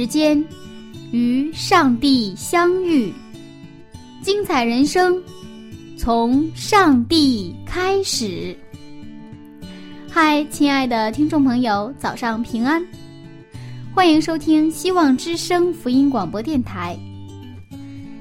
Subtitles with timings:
[0.00, 0.42] 时间
[1.12, 3.12] 与上帝相遇，
[4.22, 5.22] 精彩人生
[5.98, 8.56] 从上帝开始。
[10.10, 12.82] 嗨，亲爱的听众朋友，早上平安！
[13.94, 16.98] 欢迎收听希望之声福音广播电台。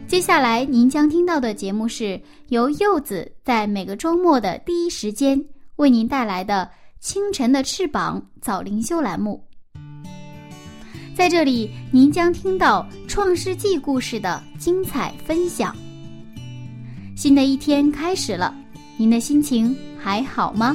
[0.05, 5.41] 接下来您将听到的节目是由柚子在每个周末的第一时间
[5.77, 6.69] 为您带来的
[7.05, 9.41] 《清晨的翅膀》早灵修栏目。
[11.19, 15.75] 在这里，您将听到《创世纪》故事的精彩分享。
[17.13, 18.55] 新的一天开始了，
[18.95, 20.73] 您的心情还好吗？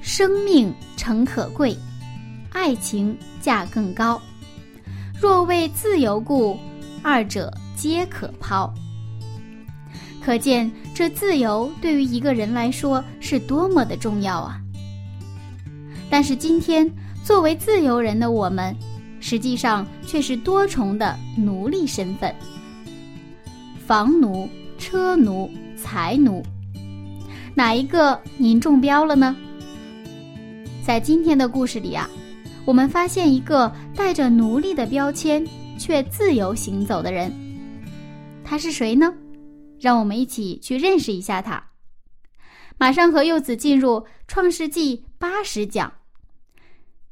[0.00, 1.76] 生命诚可贵，
[2.50, 4.22] 爱情价更高。
[5.20, 6.56] 若为自由故，
[7.02, 8.72] 二者皆可抛。
[10.30, 14.60] 可见这自由对于一个人来说是多么的重要啊！
[16.08, 16.88] 但是今天
[17.24, 18.72] 作为自由人的我们，
[19.18, 22.32] 实际上却是多重的奴隶身份：
[23.84, 26.44] 房奴、车奴、财奴，
[27.52, 29.34] 哪一个您中标了呢？
[30.86, 32.08] 在今天的故事里啊，
[32.64, 35.44] 我们发现一个带着奴隶的标签
[35.76, 37.32] 却自由行走的人，
[38.44, 39.12] 他是谁呢？
[39.80, 41.70] 让我们一起去认识一下他。
[42.78, 45.92] 马上和柚子进入《创世纪》八十讲：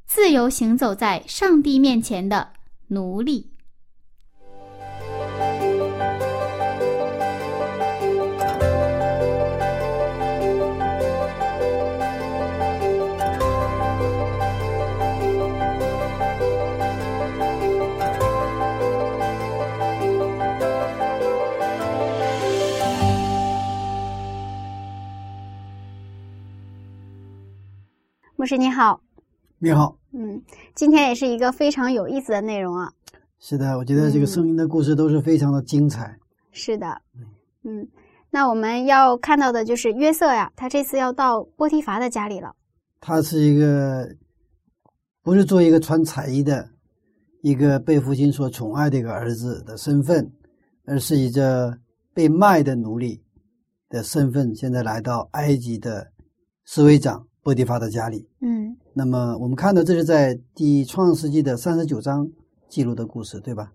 [0.07, 2.53] 自由行走在上帝面前的
[2.87, 3.51] 奴隶。
[28.39, 29.01] 牧师你好，
[29.59, 30.41] 你好，嗯，
[30.77, 32.89] 今天也是一个非常有意思的内容啊。
[33.41, 36.17] 是的，我觉得这个圣经的故事都是非常的精彩。
[36.53, 37.03] 是的，
[37.65, 37.85] 嗯，
[38.31, 42.55] 那我们要看到的就是约瑟呀，他这次要到波提乏的家里了。
[43.01, 44.09] 他是一个
[45.25, 46.71] 不是做一个穿彩衣的
[47.43, 50.33] 一个被父亲所宠爱的一个儿子的身份，
[50.85, 51.77] 而是一个
[52.15, 53.21] 被卖的奴隶
[53.89, 56.13] 的身份，现在来到埃及的
[56.65, 57.27] 侍卫长。
[57.49, 62.31] 波提法的家里，嗯，那么我们看到这是在第创世纪的三十九章
[62.69, 63.73] 记录的故事，对吧？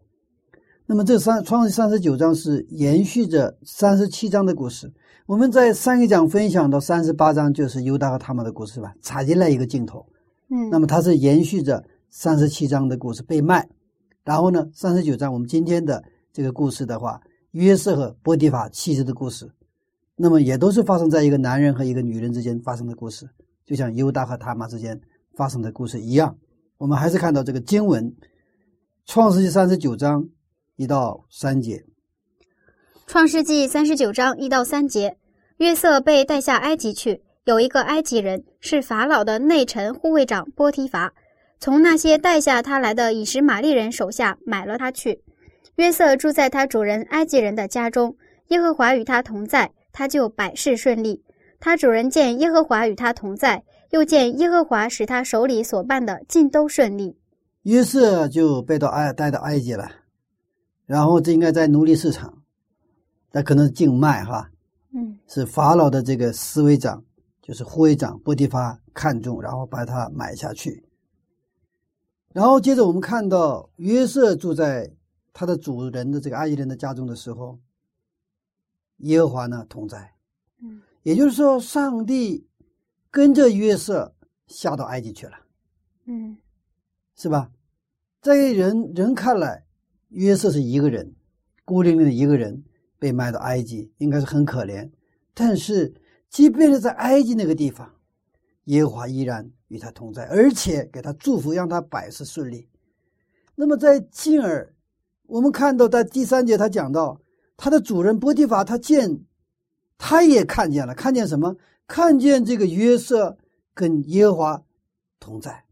[0.86, 4.94] 那么这三创世三十九章是延续着三十七章的故事。
[5.26, 10.06] 我们在上一讲分享到三十八章就是犹大和他们的故事吧，插进来一个镜头，
[10.52, 13.68] 嗯，那么它是延续着三十七章的故事被卖，
[14.24, 17.20] 然后呢，三十九章我们今天的这个故事的话，
[17.54, 19.50] 约瑟和波提法妻子的故事，
[20.16, 23.28] 那么也都是发生在一个男人和一个女人之间发生的故事。
[23.66, 25.00] 就像犹大和他妈之间
[25.36, 26.38] 发生的故事一样，
[26.78, 28.06] 我们还是看到这个经文，
[29.06, 30.28] 《创世纪》三十九章
[30.76, 31.78] 一到三节，
[33.08, 35.18] 《创世纪》三十九章一到三节，
[35.58, 41.14] 约瑟被带下埃及去，有一个埃及人是法老的内臣护卫长波提乏，
[41.60, 45.22] 从那些带下他来的以实玛利人手下买了他去。
[45.76, 48.16] 约瑟住在他主人埃及人的家中，
[48.50, 51.24] 耶和华与他同在，他就百事顺利。
[51.64, 57.18] 他主人见耶和华与他同在，又见耶和华使他手里所办的尽都顺利。
[57.62, 59.90] 于是就被到埃带到埃及了，
[60.86, 62.44] 然后这应该在奴隶市场，
[63.32, 64.52] 那可能是竞卖哈，
[64.94, 67.02] 嗯，是法老的这个侍卫长，
[67.42, 70.86] 就是护卫长波提法看中，然后把他买下去。
[72.34, 74.92] 然后接着我们看到约瑟住在
[75.32, 77.58] 他的主人的这个埃及人的家中的时候，
[78.98, 80.10] 耶和华呢同在，嗯。
[81.04, 82.48] 也就是说，上帝
[83.12, 84.16] 跟着约瑟
[84.48, 85.34] 下到埃及去了，
[86.06, 86.38] 嗯，
[87.16, 87.52] 是吧？
[88.22, 89.66] 在人人看来，
[90.10, 91.14] 约瑟是一个人，
[91.66, 92.64] 孤零零的一个人
[92.98, 94.90] 被卖到埃及，应该是很可怜。
[95.34, 95.94] 但是，
[96.30, 97.94] 即便是在埃及那个地方，
[98.66, 102.70] 耶和华依然与他同在，而且给他祝福，让他百事顺利。
[103.56, 104.74] 那么在进而，
[105.26, 107.20] 我们看到在第三节他讲到
[107.58, 109.20] 他的主人波提法，他见，
[109.98, 111.56] 他也看见了，看见什么？
[111.86, 113.38] 看见这个约瑟
[113.74, 114.64] 跟耶和华
[115.20, 115.66] 同在，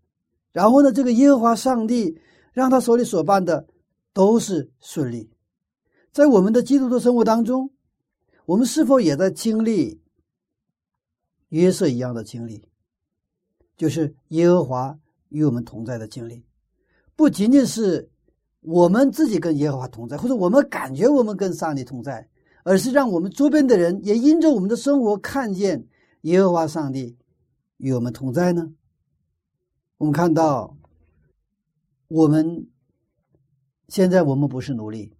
[0.51, 2.19] 然后呢，这个耶和华上帝
[2.51, 3.65] 让他手里所办的
[4.13, 5.29] 都是顺利。
[6.11, 7.71] 在我们的基督徒生活当中，
[8.45, 10.01] 我们是否也在经历
[11.49, 12.67] 约瑟一样的经历？
[13.77, 16.43] 就是耶和华与我们同在的经历，
[17.15, 18.09] 不仅仅是
[18.59, 22.27] 我们自己跟耶和华同在，或者我们感觉我们跟上帝同在，
[22.63, 25.87] 而是让我们周边的人也因着我们的生活看见
[26.21, 27.17] 耶和华上帝
[27.77, 28.73] 与我们同在呢？
[29.97, 30.75] 我们看到，
[32.07, 32.67] 我们
[33.87, 35.13] 现在我们不是奴隶，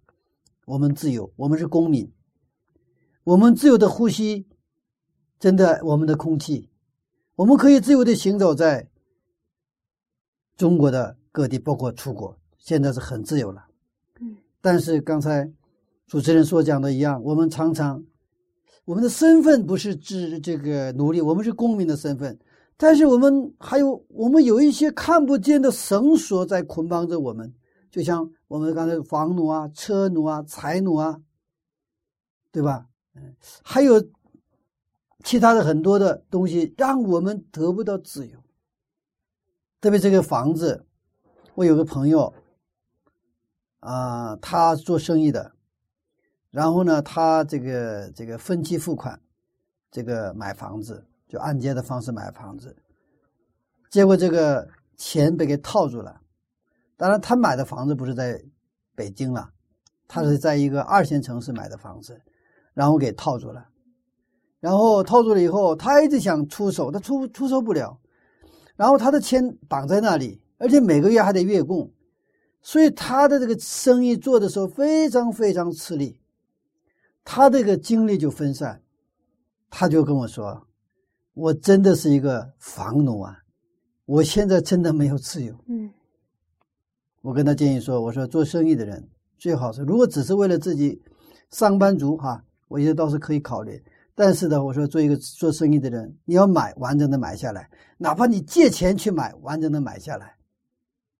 [0.66, 2.12] 我们自由，我们是公民，
[3.24, 4.46] 我们自由的呼吸，
[5.38, 6.68] 真的，我们的空气。
[7.36, 8.88] 我们可以自由的行走在
[10.56, 13.66] 中国的各地，包括出国，现在是很自由了。
[14.20, 15.50] 嗯，但是刚才
[16.12, 18.04] 主持人所讲的一样，我们常常
[18.84, 22.38] 我们的身份不是指这个奴隶，我们是公民的身份，
[22.76, 27.50] 但是我们还有我们有一些看不见的绳索在捆绑着我们，
[27.90, 31.18] 就像我们刚才房奴啊、车奴啊、财奴啊，
[32.50, 32.84] 对吧？
[33.14, 34.06] 嗯，还有。
[35.24, 38.36] 其他的很多的东西让我们得不到自由，
[39.80, 40.84] 特别这个房子，
[41.54, 42.34] 我有个朋友，
[43.78, 45.52] 啊，他做生意的，
[46.52, 49.18] 然后呢，他这个这个分期付款，
[49.90, 52.76] 这个买房子就按揭的方式买房子，
[53.90, 54.68] 结果这个
[54.98, 56.20] 钱被给套住了。
[56.98, 58.38] 当然，他买的房子不是在
[58.94, 59.50] 北京了，
[60.06, 62.20] 他是在一个二线城市买的房子，
[62.74, 63.66] 然后给套住了。
[64.60, 67.98] 然后套住了以后，他一直想出手，他出出手不了。
[68.76, 71.90] 然后他的钱绑在那里，而且每个月还得月供，
[72.60, 76.20] 所以他的这个生意做的时候非常非常吃力，
[77.24, 78.80] 他这个精力就分散。
[79.70, 80.66] 他就跟我说
[81.32, 83.38] ：“我真的是一个房奴啊，
[84.04, 85.90] 我现在真的没有自由。”嗯，
[87.22, 89.08] 我跟他建议说：“我说做生意的人
[89.38, 91.00] 最好是，如果只是为了自己，
[91.50, 93.82] 上班族哈，我觉得倒是可以考虑。”
[94.14, 100.36] 但是呢，我说做一个做生意的人，你要买完整的买下来，哪怕你借钱去买完整的买下来，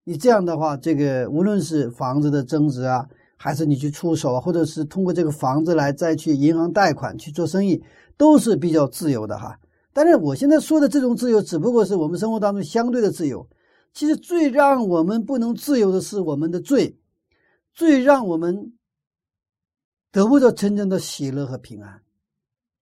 [0.05, 3.09] 你这样的话，这个无论是房子的增值啊，
[3.43, 7.83] 还是你去出手，或者是通过这个房子来再去银行贷款去做生意，
[8.17, 9.59] 都是比较自由的哈。
[9.93, 13.45] 但是我现在说的这种自由，只不过是我们生活当中相对的自由。
[13.93, 16.97] 其实最让我们不能自由的是我们的罪，
[17.75, 18.75] 最让我们
[20.13, 22.01] 得不到真正的喜乐和平安。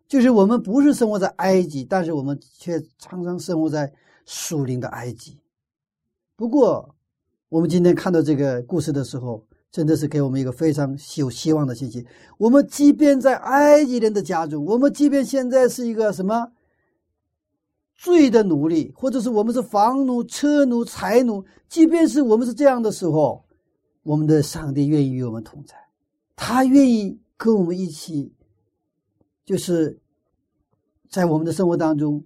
[0.08, 3.90] 就是我们不是生活在埃及，但是我们却常常生活在
[4.26, 5.40] 属灵的埃及。
[6.36, 6.94] 不过，
[7.48, 12.06] 我们今天看到这个故事的时候，真的是给我们一个非常有希望的信息。
[12.38, 16.52] 我们即便在埃及人的家中，我们即便现在是一个什么
[17.94, 23.44] 罪的奴隶，或者是我们是房奴、车奴、财奴，即便是我们是这样的时候，
[24.02, 25.76] 我们的上帝愿意与我们同在，
[26.34, 28.32] 他愿意跟我们一起。
[29.42, 29.98] 就是
[31.08, 32.24] 在我们的生活当中，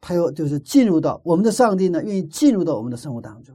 [0.00, 3.54] 他要就是进入到我们的上帝呢，愿意进入到我们的生活当中。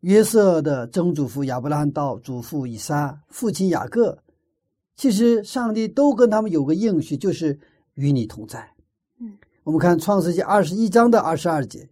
[0.00, 4.18] 约瑟的曾祖父亚伯拉罕到祖父以撒，父亲雅各，
[4.96, 7.58] 其实上帝都跟他们有个应许，就是
[7.94, 8.70] 与你同在。
[9.18, 11.88] 嗯，我们看创世纪二十一章的二十二节。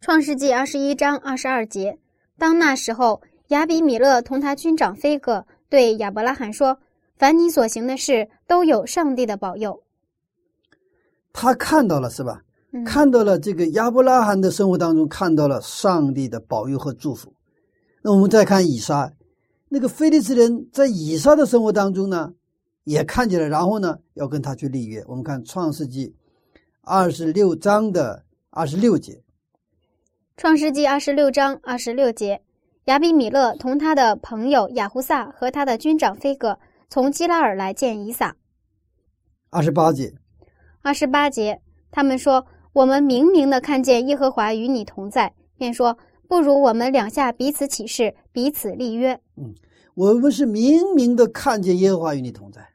[0.00, 1.98] 创世纪二十一章二十二节，
[2.38, 6.78] 当那时候，亚比米勒同他军长菲戈对亚伯拉罕说。
[7.14, 9.84] 凡你所行的事，都有上帝的保佑。
[11.32, 12.42] 他看到了，是吧？
[12.72, 17.34] 嗯、看到了这个亚伯拉罕的生活当中，看到了上帝的保佑和祝福。
[18.02, 19.12] 那我们再看以撒，
[19.68, 22.32] 那个菲利斯人在以撒的生活当中呢，
[22.84, 25.04] 也看见了，然后呢，要跟他去立约。
[25.06, 26.14] 我们看创世纪
[26.80, 29.22] 二十六章的二十六节。
[30.36, 32.42] 创世纪二十六章二十六节，
[32.86, 36.58] 亚比米勒同他的朋友雅胡萨和他的军长菲戈。
[36.88, 38.36] 从基拉尔来见以撒。
[39.48, 40.12] 二十八节，
[40.82, 41.58] 二十八节，
[41.90, 49.54] 他们说：“我们明明的看见耶和华与你同在，便说不如我们两下彼此起誓，彼此立约。”嗯，
[49.94, 52.66] 我们是明明的看见耶和华与你同在。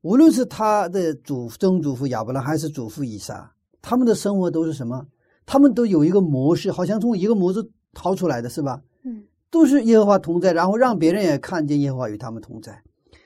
[0.00, 5.04] 无论是他的祖曾祖父亚伯拉还是祖父以撒，他们的生活都是什么？
[5.44, 8.80] 他们都有一个模式，好像从一个模子逃出来的是吧？
[9.02, 12.80] 嗯，都是耶和华同在，然后让别人也看见耶和华与他们同在。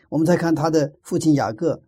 [0.09, 1.81] 我们再看他的父亲雅各，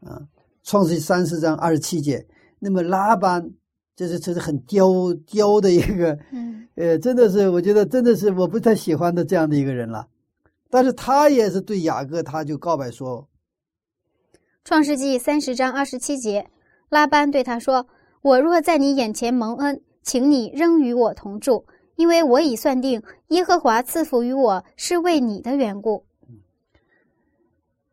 [0.00, 0.16] 啊，
[0.62, 2.26] 《创世记》三十章二十七节。
[2.58, 3.50] 那么拉班
[3.94, 4.88] 这是这是很刁
[5.26, 10.08] 刁的一个，嗯呃，真的是我觉得真的是我不太喜欢的这样的一个人了。
[10.68, 13.28] 但是他也是对雅各，他就告白说，
[14.64, 16.50] 创世纪三十章二十七节，
[16.88, 17.86] 拉班对他说
[18.20, 26.04] ：“我若在你眼前蒙恩，请你仍与我同住，因为我已算定耶和华赐福于我是为你的缘故。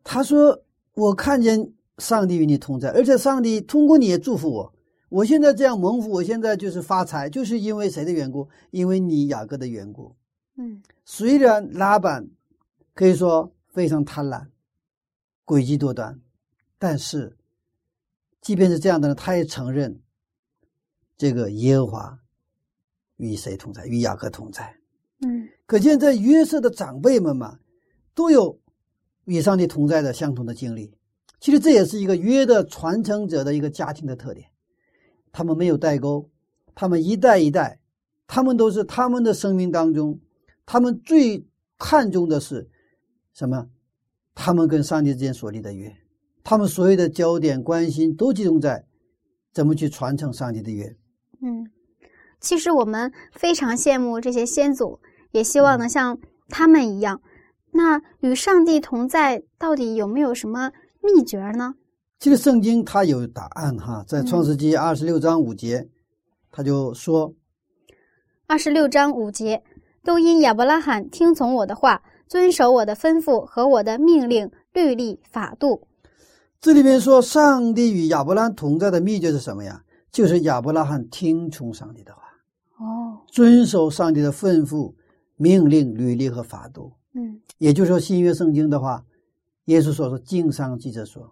[0.02, 0.62] 他说
[0.94, 4.74] 我看见上帝与你同在，而且上帝通过你也祝福我。
[5.08, 8.48] 我现在这样蒙福，我现在就是发财，就是因为谁的缘故？
[8.72, 10.14] 因为你雅各的缘故。”
[10.56, 12.28] 嗯虽然拉板
[12.94, 14.46] 可以说非常贪婪、
[15.44, 16.20] 诡计多端，
[16.78, 17.36] 但是
[18.40, 20.00] 即便是这样的人，他也承认
[21.16, 22.18] 这个耶和华
[23.16, 24.76] 与谁同在，与雅各同在。
[25.20, 27.58] 嗯可见在约瑟的长辈们嘛，
[28.14, 28.58] 都有
[29.24, 30.92] 与上帝同在的相同的经历。
[31.44, 34.48] 其实这也是一个约的传承者的一个家庭的特点，
[35.30, 36.30] 他们没有代沟，
[36.74, 37.78] 他们一代一代，
[38.26, 40.18] 他们都是他们的生命当中，
[40.64, 41.46] 他们最
[41.76, 42.66] 看重的是
[43.34, 43.66] 什么？
[44.34, 45.94] 他们跟上帝之间所立的约，
[46.42, 48.82] 他们所有的焦点关心都集中在
[49.52, 50.96] 怎么去传承上帝的约。
[51.42, 51.70] 嗯，
[52.40, 54.98] 其实我们非常羡慕这些先祖，
[55.32, 57.20] 也希望能像他们一样。
[57.70, 60.72] 那与上帝同在，到底有没有什么
[61.04, 61.74] 秘诀呢？
[62.18, 65.86] 其实圣经它有答案哈，在嗯创世纪二十六章五节，
[66.50, 67.34] 他就说
[68.46, 69.62] 二十六章五节，
[70.02, 75.86] 都因亚伯拉罕听从我的话，遵守我的吩咐和我的命令、律例、法度。
[76.60, 79.82] 这里面说上帝与亚伯拉罕同在的秘诀是什么呀？
[80.10, 82.22] 就是亚伯拉罕听从上帝的话，
[82.78, 84.94] 哦，遵守上帝的吩咐、
[85.36, 86.92] 命令、律例和法度。
[87.12, 89.04] 嗯也就是说，新约圣经的话，
[89.66, 91.30] 耶稣所说“经上记着说”，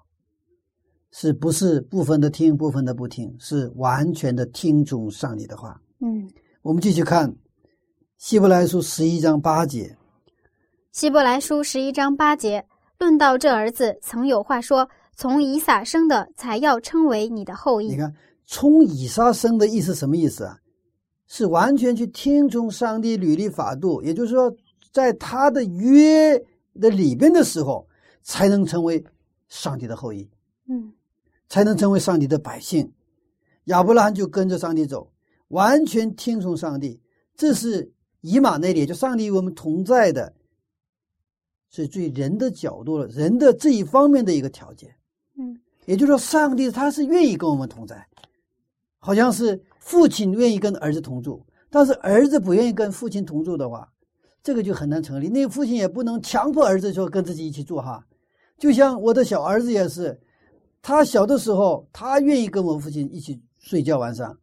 [1.12, 3.34] 是不是部分的听，部分的不听？
[3.38, 5.80] 是完全的听从上帝的话。
[6.00, 6.28] 嗯，
[6.62, 7.34] 我们继续看
[8.18, 9.96] 希伯来书十一章八节，
[10.92, 12.64] 希伯来书十一章八节，
[12.98, 17.88] 论到这儿子，曾有话说：“从以撒生的，才要称为你的后裔。
[17.88, 18.14] 你看，
[18.46, 20.56] 从以撒生的意思什么意思啊？
[21.28, 24.54] 是完全去听从上帝律例法度，也就是说，
[24.92, 26.38] 在他的约
[26.80, 27.86] 的里边的时候，
[28.22, 29.04] 才能成为
[29.48, 30.28] 上帝的后裔，”
[30.68, 30.92] 嗯
[31.48, 32.90] 才能成为上帝的百姓。
[33.64, 35.12] 亚伯拉罕就跟着上帝走，
[35.48, 36.98] 完全听从上帝。
[37.36, 40.34] 这是以马内利，就上帝与我们同在的，
[41.70, 44.94] 是最人的角度了，人的这一方面的一个条件。
[45.36, 48.06] 嗯也就是说，上帝他是愿意跟我们同在，
[48.98, 53.92] 好像是父亲愿意跟儿子同住，但是儿子不愿意跟父亲同住的话，
[54.42, 55.28] 这个就很难成立。
[55.28, 58.06] 那个父亲也不能强迫儿子说跟自己一起住哈。
[58.62, 60.16] 就像我的小儿子也是，
[60.80, 64.38] 他小的时候他愿意跟我父亲一起睡觉晚上，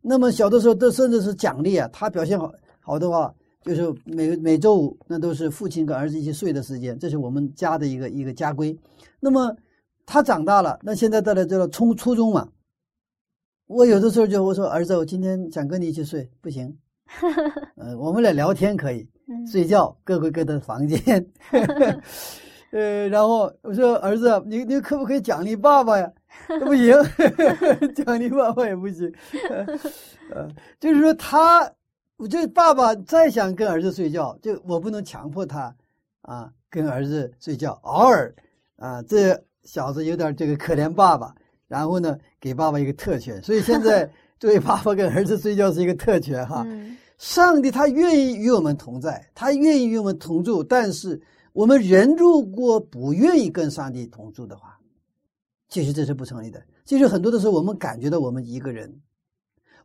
[0.00, 8.78] 那么小的时候都甚至是奖励啊，他表现好好的话，就是每每周五那都是父亲跟儿子一起睡的时间，这是我们家的一个一个家规。
[9.18, 9.52] 那么
[10.06, 12.48] 他长大了，那现在到了这个初初中嘛，
[13.66, 16.72] 我有的时候就我说儿子，我今天想跟你一起睡，不行，
[17.74, 21.26] 呃，我们俩聊天可以，嗯睡觉各回各的房间。
[22.70, 26.10] 呃，然后我说儿子，你你可不可以奖励爸爸呀？
[26.64, 26.94] 不行，
[27.94, 29.12] 奖励爸爸也不行。
[30.30, 30.48] 呃，
[30.78, 31.70] 就是说他，
[32.16, 35.74] 我这爸爸再想跟儿子睡觉，就我不能强迫他
[36.22, 37.72] 啊，跟儿子睡觉。
[37.82, 38.32] 偶尔
[38.76, 41.34] 啊，这小子有点这个可怜爸爸，
[41.66, 43.42] 然后呢，给爸爸一个特权。
[43.42, 44.08] 所以现在
[44.38, 46.62] 作为爸爸跟儿子睡觉是一个特权哈。
[46.66, 51.20] 嗯上帝他愿意与我们同在，他愿意与我们同住，但是
[51.52, 54.78] 我们人如果不愿意跟上帝同住的话，
[55.68, 56.62] 其实这是不成立的。
[56.84, 59.00] 其实很多的时候，我们感觉到我们一个人，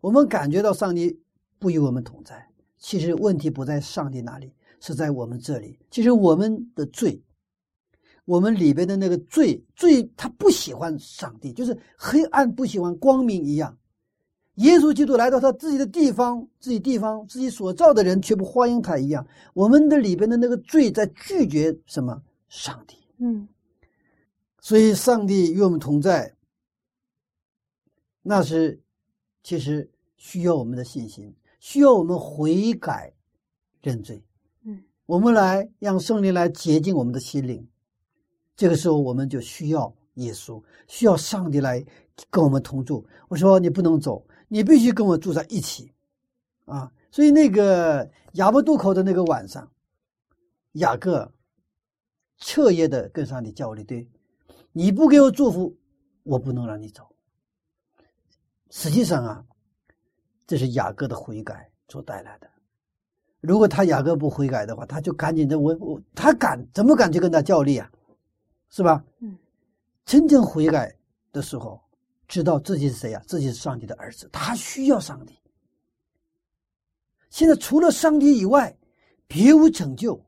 [0.01, 1.19] 我们感觉到上帝
[1.59, 2.47] 不与我们同在。
[2.77, 5.79] 其实问题不在上帝那里，是在我们这里。
[5.89, 7.21] 其实我们的罪，
[8.25, 13.75] 我们里边的那个罪，罪他不喜欢上帝，就是黑暗不喜欢光明一样。
[14.55, 19.25] 耶稣基督来到他自己的地方，自己地方自己所造的人却不欢迎他一样。
[19.53, 22.21] 我们的里边的那个罪在拒绝什么？
[22.47, 22.97] 上帝。
[23.17, 23.47] 嗯
[24.61, 26.33] 所以，上帝与我们同在，
[28.23, 28.81] 那是
[29.43, 33.13] 其实需要我们的信心，需要我们悔改、
[33.83, 34.23] 认罪。
[34.63, 37.67] 嗯，我们来让圣灵来洁净我们的心灵。
[38.55, 41.85] 这个时候，我们就需要耶稣，需要上帝来
[42.31, 43.05] 跟我们同住。
[43.27, 45.91] 我说你不能走，你必须跟我住在一起，
[46.63, 46.89] 啊！
[47.11, 49.69] 所以那个亚伯渡口的那个晚上，
[50.75, 51.29] 雅各
[52.37, 54.09] 彻夜的跟上帝较力，对，
[54.71, 55.75] 你不给我祝福，
[56.23, 57.05] 我不能让你走。
[58.69, 59.45] 实际上啊，
[60.47, 62.49] 这是雅各的悔改所带来的。
[63.41, 67.91] 如果他雅各不悔改的话，他就赶紧的我我他敢怎么敢去跟他较力啊？
[68.69, 69.03] 是吧？
[69.19, 69.37] 嗯，
[70.05, 70.95] 真正悔改
[71.33, 71.81] 的时候，
[72.27, 73.21] 知道自己是谁呀？
[73.27, 75.37] 自己是上帝的儿子，他需要上帝。
[77.29, 78.75] 现在除了上帝以外，
[79.27, 80.23] 别无拯救。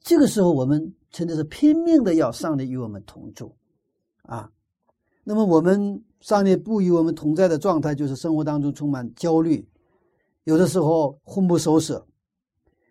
[0.00, 3.56] 这个时候，我们真的是拼命的要上帝与我们同住，
[4.22, 4.50] 啊。
[5.24, 9.68] 那么我们上帝不与我们同在的状态，就是生活当中充满焦虑，
[10.44, 12.06] 有的时候魂不守舍，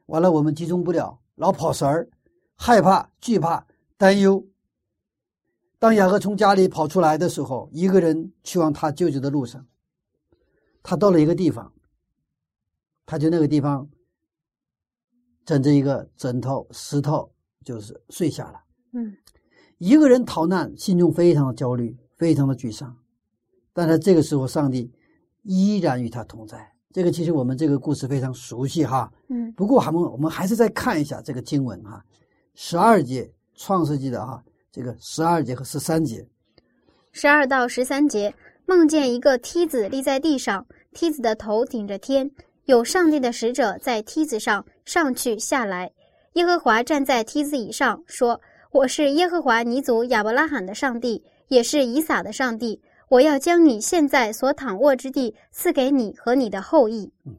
[0.08, 2.10] 完了我们集中不了，老跑神儿，
[2.55, 3.65] 害怕、惧怕、
[3.98, 4.46] 担忧。
[5.79, 9.65] 当雅各从家里跑出来的时候，一个人去往他舅舅的路上，
[10.82, 11.74] 他到了一个地方，
[13.05, 13.89] 他就那个地方
[15.46, 17.32] 枕着一个枕头、石头，
[17.63, 18.60] 就是睡下了。
[18.94, 19.15] 嗯，
[19.77, 21.98] 一个人逃难，心中非常的焦虑。
[22.17, 22.96] 非常的沮丧，
[23.74, 24.89] 但是这个时候，上帝
[25.44, 26.72] 依然与他同在。
[26.94, 29.51] 这个其实我们这个故事非常熟悉哈，嗯。
[29.51, 32.01] 不过，我们我们还是再看一下这个经文哈，
[32.53, 34.41] 十二节创世纪的哈，
[34.75, 36.27] 这个十二节和十三节，
[37.13, 42.29] 十二到十三节，梦见一个梯子立在地上，梯子的头顶着天，
[42.65, 45.89] 有上帝的使者在梯子上上去下来。
[46.34, 48.41] 耶和华站在梯子以上，说
[48.74, 57.13] ：“我是耶和华尼祖亚伯拉罕的上帝。”也是以撒的上帝，我要将你现在所躺卧之地赐给你和你的后裔。
[57.24, 57.36] 嗯，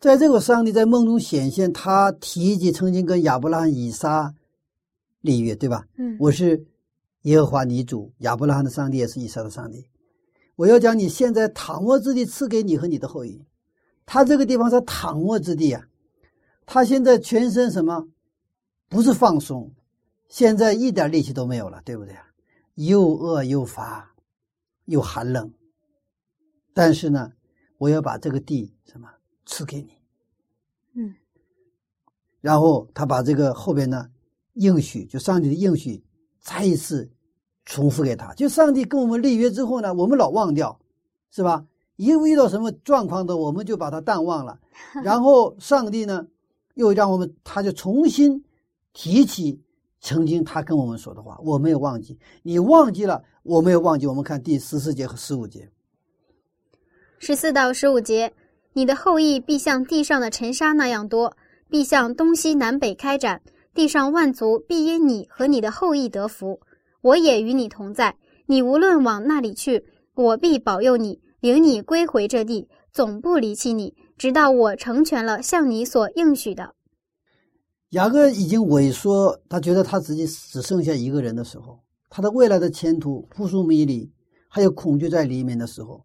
[0.00, 4.34] 在这个上帝在梦中显现，他提及曾经跟亚伯拉罕、以撒
[5.20, 5.86] 立约，对吧？
[5.96, 6.66] 嗯，我是
[7.22, 9.86] 耶和华你主亚伯拉罕的上帝，也是以撒的上帝。
[10.56, 13.44] 我要将你现在躺卧之地赐给你和你的后裔。
[14.06, 15.86] 他这个地方是躺卧之地啊，
[16.66, 18.08] 他现在全身什么？
[18.88, 19.72] 不是放松，
[20.28, 22.26] 现在一点力气都没有了，对不对啊？
[22.74, 24.14] 又饿又乏，
[24.86, 25.52] 又寒冷。
[26.72, 27.32] 但是呢，
[27.78, 29.08] 我要把这个地什么
[29.46, 29.90] 赐给你，
[30.94, 31.14] 嗯。
[32.40, 34.10] 然后他把这个后边呢
[34.60, 36.02] 应许，就上帝的应许，
[36.38, 37.10] 再一次
[37.64, 38.34] 重复给他。
[38.34, 40.78] 就上帝跟我们立约之后呢，我们老忘掉，
[41.30, 41.64] 是吧？
[41.96, 44.60] 一遇到什么状况的，我们就把它淡忘了。
[45.02, 46.26] 然后上帝呢，
[46.74, 48.44] 又让我们，他就重新
[48.92, 49.60] 提起。
[50.02, 52.18] 曾经他跟我们说的话，我没有忘记。
[52.42, 54.06] 你忘记了，我没有忘记。
[54.06, 55.68] 我们看第十四节和十五节，
[57.18, 58.32] 十四到十五节，
[58.72, 61.36] 你的后裔必像地上的尘沙那样多，
[61.68, 63.42] 必向东西南北开展，
[63.74, 66.60] 地上万族必因你和你的后裔得福。
[67.02, 76.74] 我也与你同在，你无论往那里去，我必保佑你，领你归回这地，总不离弃你，直到我成全了向你所应许的。
[77.90, 84.12] 雅各已经萎缩，他觉得他自己只剩下一个人的时候，他的未来的前途扑朔迷离，
[84.48, 86.04] 还有恐惧在里面的时候，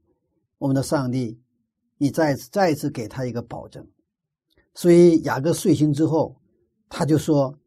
[0.58, 1.39] 我们的上帝，
[1.97, 3.86] 你再次再一次给他一个保证。
[4.73, 6.36] 所以雅各睡醒之后，
[6.98, 7.60] 他就说：“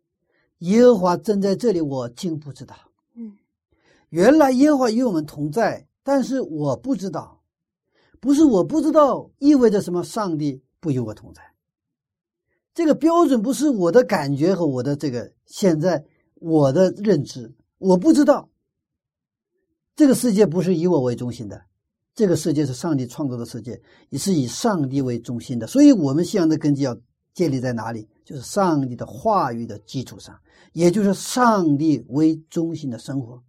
[0.61, 2.75] 耶和华正在这里，我竟不知道。”
[3.15, 3.37] 嗯，
[4.09, 7.43] 原来耶和华与我们同在，但是我不知道，
[8.21, 10.03] 不是我不知道，意味着什么？
[10.03, 11.43] 上帝不与我同在。
[12.73, 16.03] 这个标准不是我的感觉和我的这个现在
[16.37, 18.49] 我的认知，我不知道。
[19.95, 21.61] 这个世界不是以我为中心的，
[22.15, 25.67] 这个世界是上帝创造的世界，也是以上帝为中心的。
[25.67, 26.97] 所以，我们信仰的根基要
[27.35, 28.09] 建立在哪里？
[28.29, 30.39] 就是上帝的话语的基础上，
[30.75, 33.43] 也就是上帝为中心的生活。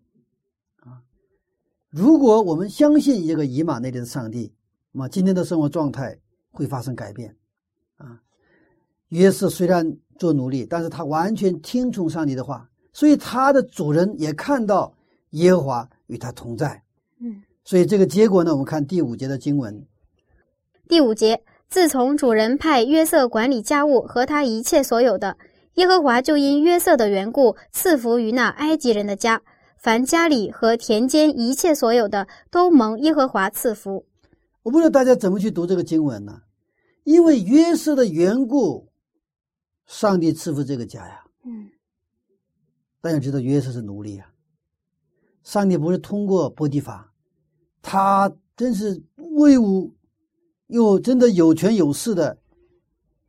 [0.77, 1.03] 啊，
[1.89, 4.53] 如果我们相信一个以马内利的上帝，
[4.93, 6.17] 那么今天的生活状态
[6.49, 7.35] 会发生改变。
[7.97, 8.21] 啊。
[9.09, 14.95] 约瑟虽然做奴隶，但是他完全听从上帝的话，所以他的主人也看到
[15.31, 16.81] 耶和华与他同在。
[17.19, 19.85] 嗯，所以这个结果呢，我们看第五节的经文。
[20.87, 25.37] 第五节，自从主人派约瑟管理家务和他一切所有的，
[25.75, 29.43] 耶和华就因约瑟的缘故赐福于那埃及人的家，
[29.77, 34.07] 凡家里和田间一切所有的都蒙耶和华赐福。
[34.63, 36.41] 我不知道大家怎么去读这个经文呢？
[37.03, 38.89] 因为约瑟的缘故。
[39.85, 41.71] 上帝赐福这个家呀，嗯，
[43.01, 44.31] 大家知道约瑟是奴隶啊。
[45.41, 47.11] 上帝不是通过波提法，
[47.81, 49.91] 他真是威武
[50.69, 52.35] 又真的有权有势的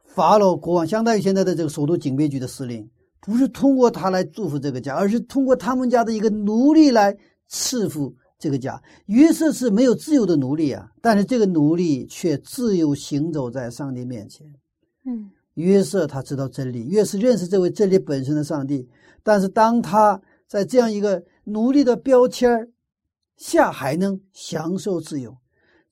[0.06, 2.88] 法老国王，相当于现在的这个首都警备局的司令，
[3.20, 7.16] 不是通过他来祝福这个家，而是通过他们家的一个奴隶来
[7.48, 8.80] 赐福这个家。
[9.06, 14.46] 约瑟是没有自由的奴隶啊，但是这个奴隶却自由行走在上帝面前，
[15.04, 15.30] 嗯。
[15.54, 18.88] 约瑟他知道真理，越是认识这位真理本身的上帝。
[19.22, 22.72] 但是当他在这样一个奴隶的标签
[23.36, 25.36] 下还能享受自由，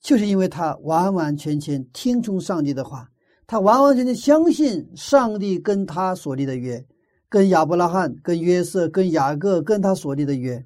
[0.01, 3.09] 就是因为他完完全全听从上帝的话，
[3.45, 6.85] 他完完全全相信上帝跟他所立的约，
[7.27, 10.65] 跟亚伯拉罕、跟约瑟、跟雅各跟他所立的约。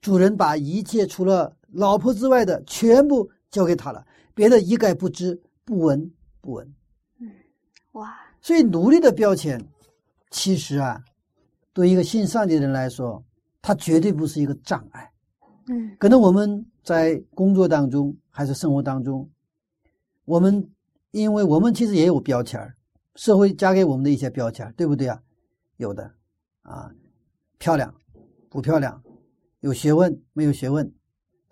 [0.00, 6.10] 主人把一切除了老婆之外的全部交给他了，别的一概不知、不闻、
[6.40, 6.74] 不闻。
[7.20, 7.30] 嗯，
[7.92, 8.14] 哇！
[8.40, 9.58] 所以奴隶的标签，
[10.30, 11.00] 其实啊，
[11.72, 13.24] 对一个信上帝的人来说，
[13.62, 15.10] 他绝对不是一个障碍。
[15.68, 19.28] 嗯，可能我们在工作当中还是生活当中，
[20.26, 20.70] 我们
[21.12, 22.60] 因为我们其实也有标签
[23.14, 25.20] 社会加给我们的一些标签对不对啊？
[25.78, 26.14] 有的
[26.62, 26.92] 啊，
[27.58, 27.92] 漂亮
[28.50, 29.02] 不漂亮，
[29.60, 30.92] 有学问没有学问，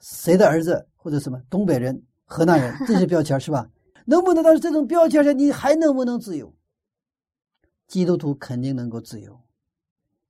[0.01, 3.69] 谁的儿子或者什么东北人、河南人这些标签是吧？
[4.05, 6.55] 能不能到这种标签下，你还能不能自由？
[7.89, 9.41] 基督徒肯定能够自由。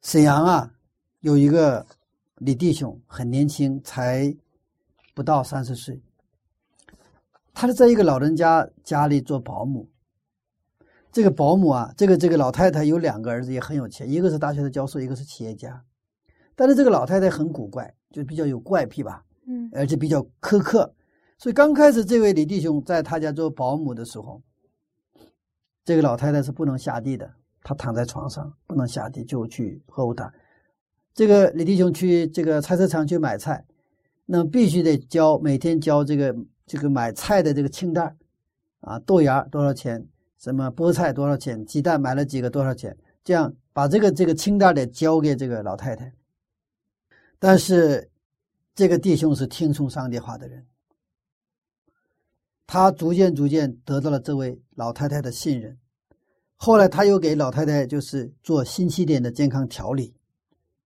[0.00, 0.72] 沈阳啊，
[1.20, 1.84] 有一个。
[2.38, 4.34] 李弟兄很年轻，才
[5.14, 6.02] 不到三十岁。
[7.54, 9.88] 他是在一个老人家家里做保姆。
[11.10, 15.84] 这个保姆啊，这个这个老太太有两个儿子，也很有钱，一个是大学的教授，一个是企业家。
[16.54, 20.94] 但是这个老太太很古怪，就比较有怪癖吧，嗯，而且比较苛刻。
[21.36, 24.42] 所以刚开始这位李弟兄在他家做保姆的时候，
[25.84, 27.30] 这个老太太是不能下地的，
[27.62, 30.32] 她躺在床上不能下地，就去呵护她。
[31.12, 33.62] 这个李弟兄去这个菜市场去买菜，
[34.34, 38.16] 那必须得交每天交这个这个买菜的这个清单
[38.80, 46.14] 啊，豆芽多少钱，什么菠菜多少钱，鸡蛋买了几个多少钱，这样把这个这个清单得交给这个老太太。
[47.38, 48.10] 但是
[48.74, 50.66] 这个弟兄是听从上帝话的人，
[52.66, 55.76] 他逐渐逐渐得到了这位老太太的信任，
[56.56, 60.14] 后来他又给老太太就是做新起点的健康调理。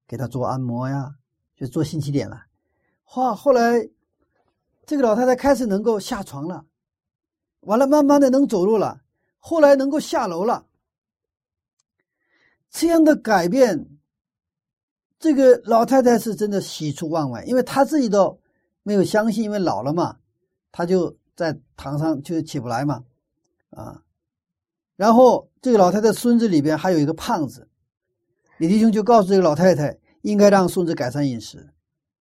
[0.09, 1.15] 给他做按摩呀，
[1.55, 2.43] 就做新起点了。
[3.14, 3.88] 哇，后来
[4.85, 6.66] 这个老太太开始能够下床了，
[7.61, 9.01] 完了慢慢的能走路了，
[9.38, 10.66] 后来能够下楼了。
[12.69, 13.88] 这样的改变，
[15.19, 18.38] 这个老太太是真的喜出望外，因为她自己都
[18.83, 20.19] 没有相信，因为老了嘛，
[20.71, 23.05] 她就在堂上就起不来嘛，
[23.71, 24.03] 啊。
[24.97, 27.69] 然后这个老太太孙子里边还有一个胖子。
[28.59, 31.71] 李弟兄就告诉这个老太太，应该让孙子改善饮食，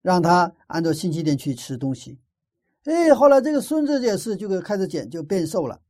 [0.04, 2.20] 让他按照星期天去吃东西。
[2.84, 5.82] 哎，后来这个孙子也是就开始减，就变瘦了，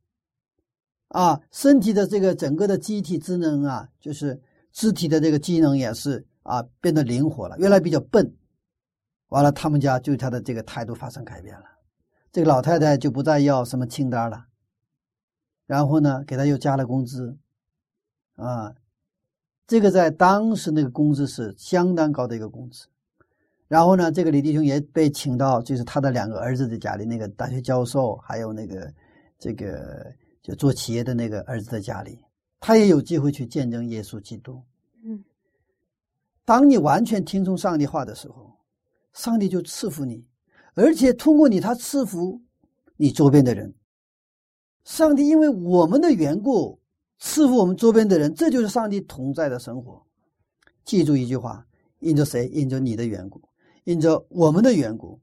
[1.08, 4.40] 啊，身体的这个整个的机体机能啊，就是
[4.72, 7.58] 肢体的这个机能也是啊，变得灵活了。
[7.58, 8.34] 原来比较笨，
[9.28, 11.66] 完了他们家就他的这个态度发生改变了。
[12.32, 14.46] 这个老太太就不再要什么清单了，
[15.66, 17.36] 然后呢，给他又加了工资，
[18.36, 18.74] 啊。
[19.66, 22.86] 这个在当时那个工资是相当高的一个工资，
[23.66, 28.92] 然后呢，这个李弟兄也被请到，就是他的两个儿子的家里，那个大学教授，还有那个
[29.38, 32.18] 这个就做企业的那个儿子的家里，
[32.60, 34.62] 他也有机会去见证耶稣基督。
[35.04, 35.24] 嗯，
[36.44, 38.52] 当你完全听从上帝话的时候，
[39.12, 40.24] 上帝就赐福你，
[40.74, 42.40] 而且通过你，他赐福
[42.96, 43.74] 你周边的人。
[44.84, 46.78] 上帝因为我们的缘故。
[47.20, 50.04] 赐福我们周边的人，这就是上帝同在的生活。
[50.84, 51.64] 记住一句话：
[52.00, 52.48] 因着谁？
[52.48, 53.40] 因着你的缘故，
[53.84, 55.20] 因着我们的缘故。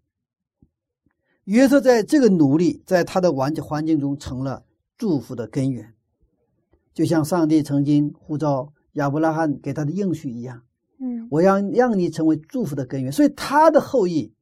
[1.43, 4.63] 约瑟在这个奴隶，在他的环环境中成了
[4.97, 5.93] 祝福的根源，
[6.93, 10.63] 就像上帝曾经呼召亚伯拉罕给他的应许一样。
[11.00, 14.34] 嗯，我要让你成为祝福的根源，所以他的后裔，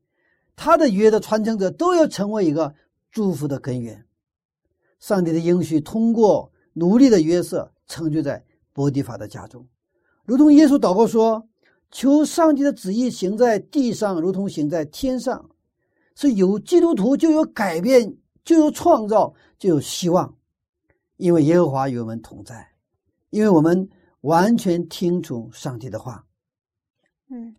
[0.55, 2.75] 他的约的传承者都要成为一个
[3.11, 4.05] 祝福的根源。
[4.99, 6.51] 上帝的应许通过。
[6.73, 9.67] 奴隶的约瑟成就在伯迪法的家中，
[10.23, 11.48] 如同耶稣祷告说
[11.91, 15.49] ：“求上帝的旨意行在地上，如同行在天上。”
[16.15, 20.35] 是有基督徒就有改变，就有创造，就有希望，
[21.15, 22.73] 因为耶和华与我们同在，
[23.29, 23.89] 因为我们
[24.21, 26.25] 完全听从上帝的话。
[27.29, 27.55] 嗯。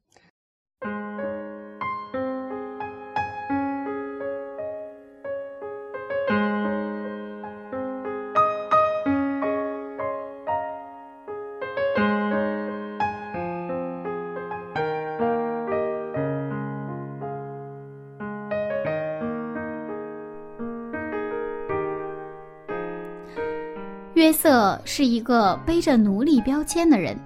[24.92, 27.16] 是一个背着奴隶标签的人，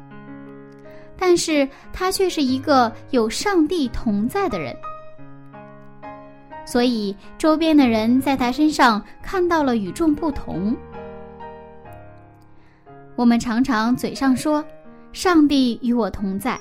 [1.17, 4.77] 但是他却是一个有上帝同在的人，
[6.67, 10.77] 所以周边的人在他身上看到了与众不同。
[13.17, 14.63] 我们常常嘴上说
[15.15, 16.61] “上帝与我同在”，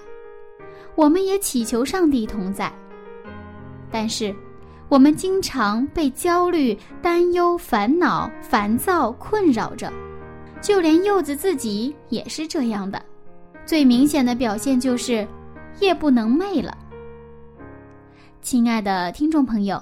[0.96, 2.72] 我们也祈求上帝同在，
[3.92, 4.34] 但是
[4.88, 9.92] 我们经常被焦虑、担忧、烦恼、烦躁困扰着，
[10.64, 13.00] 就连柚子自己也是这样的。
[13.66, 15.28] 最明显的表现就是
[15.82, 16.76] 夜不能寐了。
[18.42, 19.82] 亲爱的听众朋友，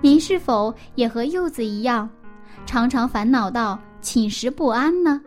[0.00, 2.08] 您是否也和柚子一样，
[2.64, 5.20] 常常烦恼到寝食不安呢？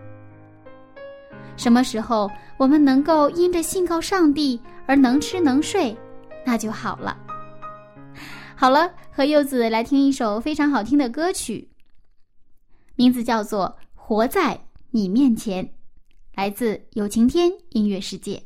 [1.58, 5.96] 什么时候我们能够因着信靠上帝而能吃能睡，
[6.46, 7.18] 那就好了。
[8.56, 11.70] 好了，和柚子来听一首非常好听的歌曲，
[12.96, 13.74] 名字叫做
[14.08, 15.66] 《活在你面前》，
[16.36, 18.44] 来自有晴天音乐世界。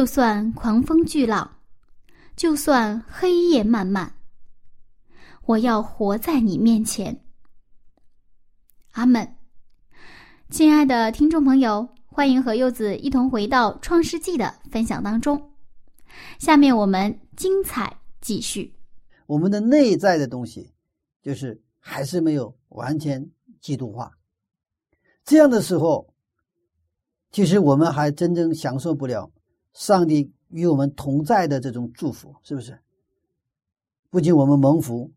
[0.00, 1.58] 就算狂风巨浪，
[2.34, 4.10] 就算黑夜漫漫，
[5.44, 7.22] 我要活在你面前。
[8.92, 9.36] 阿门。
[10.48, 15.52] 亲爱的听众朋友，欢迎和柚子一同回到《创世纪》的分享当中。
[16.38, 18.74] 下面我们精彩继续。
[19.26, 20.72] 我们的内在的东西，
[21.20, 24.10] 就是还是没有完全基督化。
[25.26, 26.14] 这样的时候，
[27.32, 29.30] 其实我们还真正享受不了
[29.72, 32.78] 上帝与我们同在的这种祝福，是不是？
[34.10, 35.10] 不仅我们蒙福，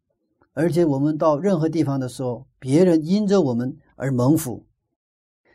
[0.53, 4.65] 而且我们到任何地方的时候，别人因着我们而蒙福。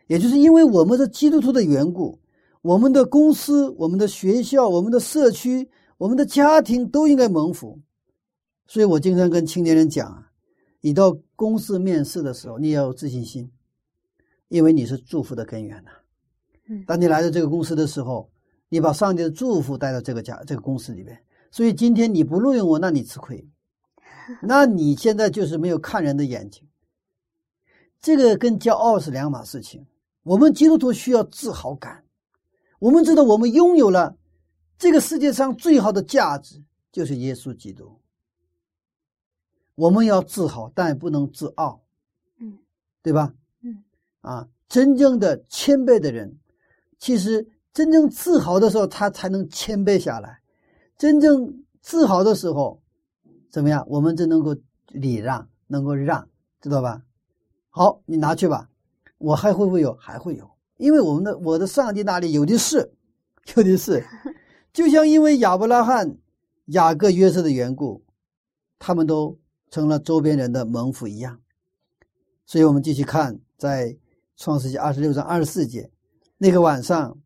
[0.08, 2.18] 也就是因为我们的基督徒的缘故，
[2.62, 7.78] 我们的公司、我们的学校、我们的社区、我们的家庭都应该蒙福。
[8.66, 10.30] 所以我经常跟青年人讲啊，
[10.80, 13.50] 你到公司面试的时候，你要有自信心，
[14.48, 15.90] 因为你是祝福的根源呐。
[16.68, 18.30] 嗯，当你来到这个公司的时候，
[18.68, 21.22] 你把上帝的祝福带到这个家、这个公司里面。
[21.50, 23.48] 所以今天你不录用我，那你吃亏，
[24.42, 26.62] 那你现在就是没有看人的眼睛。
[28.00, 29.86] 这个跟骄傲是两码事情。
[30.22, 32.04] 我们基督徒需要自豪感，
[32.78, 34.16] 我们知道我们拥有了
[34.76, 37.98] 这个世界上最好的价值，就是耶稣基督。
[39.74, 41.82] 我们要自豪，但不能自傲，
[42.38, 42.58] 嗯，
[43.00, 43.32] 对吧？
[43.62, 43.82] 嗯，
[44.20, 46.36] 啊，真正的谦卑的人，
[46.98, 50.40] 其实真正自豪的时候，他才能谦卑下来。
[50.96, 52.80] 真正自豪的时候，
[53.50, 53.84] 怎么样？
[53.88, 54.56] 我们就能够
[54.88, 56.28] 礼让，能够让，
[56.60, 57.02] 知道吧？
[57.70, 58.68] 好，你拿去吧。
[59.18, 59.94] 我还会不会有？
[59.94, 62.92] 还会有，因为我们的我的上帝那里有的是，
[63.56, 64.04] 有的是，
[64.72, 66.16] 就像因为亚伯拉罕、
[66.66, 68.04] 雅各、约瑟的缘故，
[68.78, 69.38] 他们都
[69.70, 71.40] 成了周边人的蒙福一样。
[72.46, 73.96] 所以我们继续看，在
[74.36, 75.90] 创世纪二十六章二十四节，
[76.38, 77.18] 那个晚上，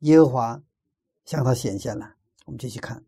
[0.00, 0.62] 耶和华
[1.24, 2.14] 向他显现了。
[2.46, 3.02] 我们继续看，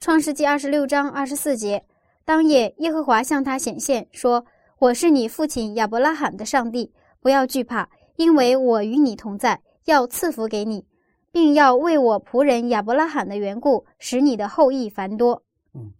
[0.00, 1.84] 创世纪二十六章二十四节，
[2.24, 4.46] 当夜耶和华向他显现，说
[4.78, 10.86] ：“我是你父亲亚伯拉罕的上帝。”不要惧怕，因为我与你同在，要赐福给你，
[11.32, 15.42] 并要为我仆人亚伯拉罕的缘故，使你的后裔繁多。
[15.74, 15.92] 嗯，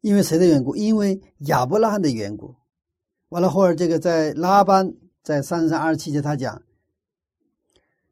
[0.00, 0.76] 因为谁的缘故？
[0.76, 2.54] 因为亚伯拉罕的缘故。
[3.30, 6.62] 完了，后来这个在拉班在三十三二十七节，他讲，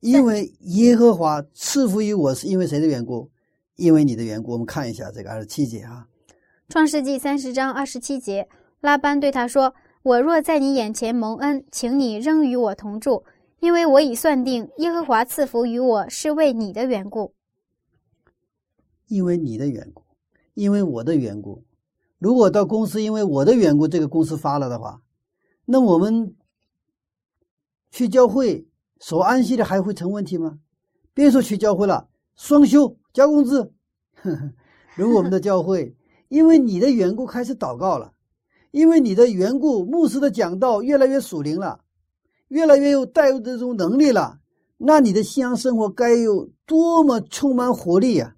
[0.02, 3.30] 因为耶和华赐福于我，是因为谁的缘故？
[3.76, 4.50] 因为你的缘故。
[4.50, 6.08] 我们看一下这个二十七节啊，
[6.68, 8.48] 《创世纪》三十章二十七节，
[8.80, 9.74] 拉班对他说。
[10.02, 13.22] 我若在你眼前蒙恩，请你仍与我同住，
[13.60, 17.34] 因为我已算定耶和华赐福于我是为你的缘故。
[19.06, 20.02] 因为你的缘故，
[20.54, 21.62] 因为我的缘故。
[22.18, 25.00] 如果到公司因为我的缘故，这个公司发了的话，
[25.64, 26.34] 那我们
[27.92, 28.66] 去教会
[29.02, 30.60] 守安息的还会成问题吗？
[31.12, 33.72] 别说去教会了，双休加工资。
[34.96, 35.96] 如果我们的教会
[36.28, 38.12] 因为你的缘故开始祷告了。
[38.70, 41.80] 因为你的缘故，牧师的讲道越来越属灵了，
[42.48, 44.38] 越来越有带入这种能力了。
[44.78, 48.34] 那你的信仰生活该有多么充满活力呀！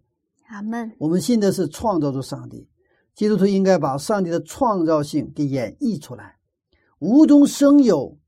[0.49, 0.91] 阿门。
[0.99, 2.66] 我们信的是创造主上帝，
[3.14, 6.38] 基督徒应该把上帝的创造性给演绎出来，
[6.99, 8.18] 无中生有。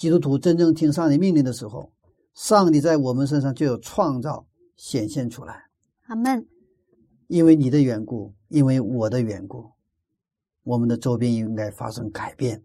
[0.00, 1.92] 基督徒真正听上帝命令的时候，
[2.32, 5.66] 上帝在我们身上就有创造显现出来。
[6.06, 6.48] 阿门。
[7.26, 9.70] 因为你的缘故，因为我的缘故。
[10.62, 12.64] 我们的周边应该发生改变。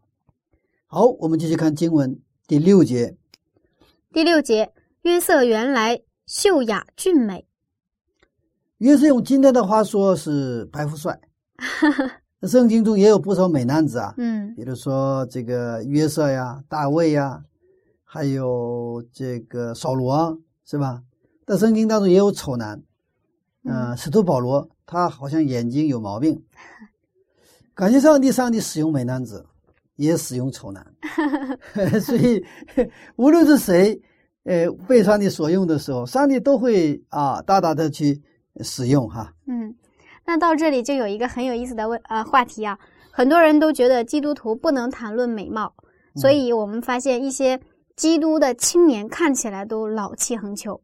[0.87, 2.17] 好，我们继续看经文
[2.47, 3.17] 第六节。
[4.13, 4.71] 第六节，
[5.01, 7.45] 约瑟原来秀雅俊美。
[8.77, 11.19] 约瑟用今天的话说是白富帅。
[12.47, 17.43] 圣经中也有不少美男子啊，嗯，比如说这个约瑟呀、大卫呀，
[18.03, 21.01] 还有这个扫罗，是吧？
[21.45, 22.81] 但圣经当中也有丑男。
[23.63, 26.43] 嗯，使徒保罗他好像眼睛有毛病。
[27.73, 29.45] 感谢上帝，上帝使用美男子，
[29.95, 30.85] 也使用丑男，
[31.99, 32.43] 所以
[33.15, 33.99] 无论是谁，
[34.43, 38.21] 呃，被上帝所用的时候，上帝都会啊大大的去
[38.61, 39.33] 使用哈。
[39.47, 39.75] 嗯，
[40.25, 42.79] 那到这里就有一个很有意思的问呃话题啊，
[43.11, 45.73] 很多人都觉得基督徒不能谈论美貌，
[46.15, 47.59] 所以我们发现一些
[47.95, 50.81] 基督的青年看起来都老气横秋。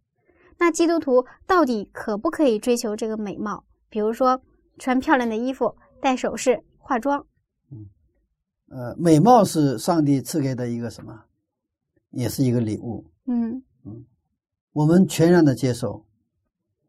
[0.57, 3.63] 那基督徒到底可不可以追求这个美貌？
[3.89, 4.41] 比如说
[4.77, 6.63] 穿漂亮的衣服，戴首饰。
[6.83, 7.25] 化妆，
[7.71, 7.85] 嗯，
[8.67, 11.25] 呃，美貌是上帝赐给的一个什么，
[12.09, 14.03] 也是一个礼物，嗯嗯，
[14.73, 16.05] 我们全然的接受，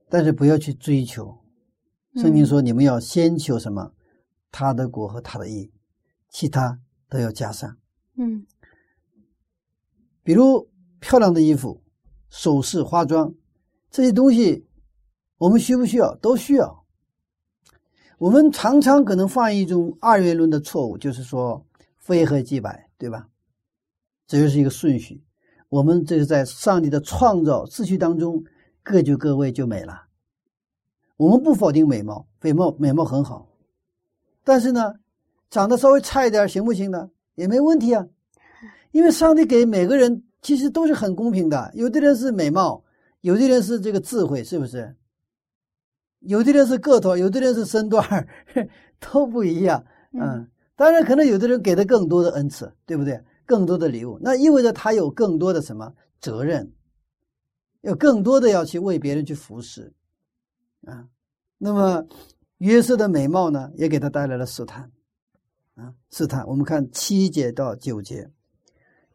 [0.08, 1.38] 但是不要去追求。
[2.16, 3.92] 圣经说，你们要先求什么？
[4.50, 5.72] 他的国和他的义，
[6.28, 7.78] 其他都要加上。
[8.16, 8.46] 嗯，
[10.22, 10.68] 比如
[11.00, 11.82] 漂亮的衣服、
[12.28, 13.34] 首饰、化妆，
[13.90, 14.66] 这些东西
[15.38, 16.14] 我们需不需要？
[16.16, 16.84] 都需要。
[18.18, 23.28] 我们常常可能犯一种二元论的错误，就是说非黑即白，对吧？
[24.26, 25.24] 这就是一个顺序。
[25.70, 28.44] 我们这是在上帝的创造秩序当中，
[28.82, 30.08] 各就各位就美了。
[31.22, 33.46] 我们不否定美貌，美貌美貌很好，
[34.42, 34.92] 但是呢，
[35.50, 37.08] 长得稍微差一点行不行呢？
[37.36, 38.04] 也没问题啊，
[38.90, 41.70] 因为上帝给每个人其实都是很公平的。
[41.74, 42.82] 有的人是美貌，
[43.20, 44.96] 有的人是这个智慧，是不是？
[46.18, 48.04] 有的人是个头，有的人是身段，
[48.98, 49.84] 都不一样。
[50.12, 53.22] 嗯，当然可能有的人给的更多的恩赐，对不对？
[53.46, 56.72] 更多的礼物，那意味着他有更多的什么责任？
[57.82, 59.92] 有更多的要去为别人去服侍
[60.84, 61.06] 啊。
[61.64, 62.04] 那么
[62.58, 64.90] 约瑟的美貌呢，也给他带来了试探
[65.76, 66.44] 啊，试探。
[66.48, 68.28] 我们看七节到九节，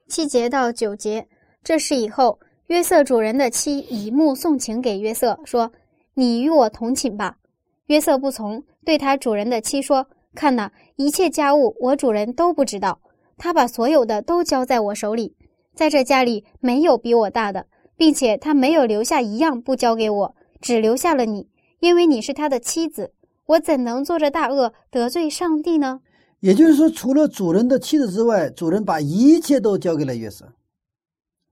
[0.07, 1.27] 七节到九节，
[1.61, 5.71] 这是以后约瑟主人的妻以目送情给约瑟，说。
[6.19, 7.37] 你与我同寝吧。
[7.85, 12.99] 约瑟不从，对他主人的妻说：“看呐，一切家务我主人都不知道。
[13.37, 15.35] 他把所有的都交在我手里，
[15.75, 21.47] 在这家里没有比我大的，并且他没有留下一样不交给我，只留下了你，
[21.79, 23.13] 因为你是他的妻子。
[23.45, 26.01] 我怎能做这大恶得罪上帝呢？”
[26.41, 30.53] 也就是说，除了主人的妻子之外，主人把一切都交给了约瑟，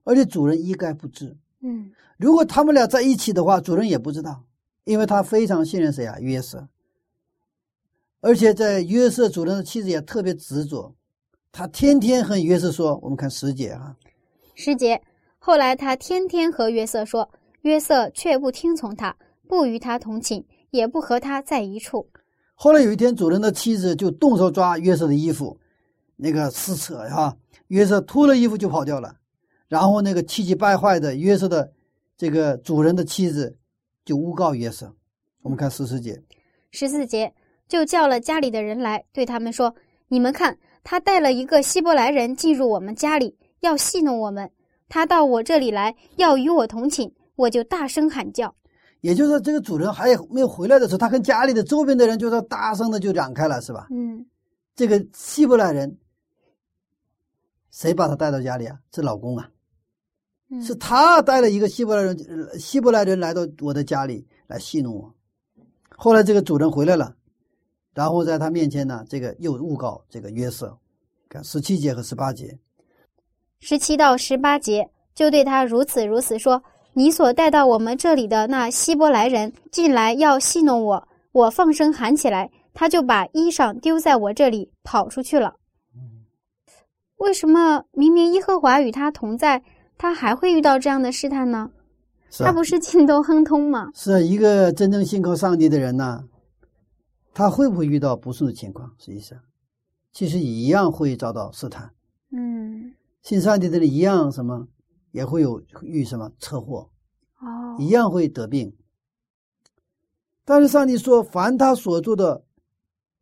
[0.04, 1.36] 而且主人一概不知。
[1.60, 4.44] 嗯，如果他们俩在一起的话，主人也不知道。
[4.84, 6.16] 因为他非常信任谁啊？
[6.20, 6.68] 约瑟，
[8.20, 10.94] 而且在约瑟主人的妻子也特别执着，
[11.50, 12.96] 他天天和约瑟说。
[13.02, 13.96] 我们看十节啊，
[14.54, 15.02] 十节。
[15.40, 17.28] 后来他天天和约瑟说，
[17.62, 19.16] 约瑟却不听从他，
[19.48, 22.08] 不与他同寝，也不和他在一处。
[22.54, 25.58] 后来有一天，主人的妻子就动手抓约瑟的衣服，
[26.16, 27.36] 那个撕扯哈，
[27.68, 29.16] 约瑟脱了衣服就跑掉了。
[29.68, 31.72] 然后那个气急败坏的约瑟的
[32.16, 33.56] 这个主人的妻子。
[34.06, 34.94] 就诬告约瑟。
[35.42, 36.22] 我们看十四节，
[36.70, 37.34] 十四节
[37.68, 39.74] 就叫了家里的人来，对他们说
[40.06, 44.48] ：“你们看，他带了一个希伯来人进入我们家里，要戏弄我们。
[44.88, 48.54] 他到我这里来，要与我同寝，我就大声喊叫。
[49.06, 53.86] 也就是说，这个主人还没有回来的时候，他跟家里的周边的人就说大声的就嚷开了，是吧？
[53.92, 54.26] 嗯，
[54.74, 55.96] 这个希伯来人，
[57.70, 58.76] 谁把他带到家里啊？
[58.92, 59.48] 是老公啊。”
[60.60, 62.16] 是他带了一个希伯来人，
[62.58, 65.14] 希伯来人来到我的家里来戏弄我。
[65.88, 67.14] 后来这个主人回来了，
[67.94, 70.76] 然后在他面前呢，这个又诬告这个约瑟。
[71.28, 72.58] 看十七节和十八节，
[73.58, 76.62] 十七到十八节就对他如此如此说
[76.98, 85.56] ：“你所带到我们这里的那希伯来人进来要戏弄我，我放声喊起来，他就把衣裳丢在我这里跑出去了。
[87.18, 89.62] 为什么明明耶和华与他同在？”
[89.98, 91.70] 他还会遇到这样的试探呢？
[92.38, 93.90] 他不是尽都亨通吗？
[93.94, 96.24] 是啊，一个真正信靠上帝的人呢，
[97.34, 98.90] 他会不会遇到不顺的情况？
[98.98, 99.38] 实际上，
[100.14, 101.90] 其实一样会遭到试探。
[102.32, 104.66] 嗯，信上帝的人一样什么
[105.16, 106.90] 也会有遇什么车祸
[107.40, 108.76] 哦，一样会得病。
[110.44, 112.44] 但是上帝说，凡他所做的，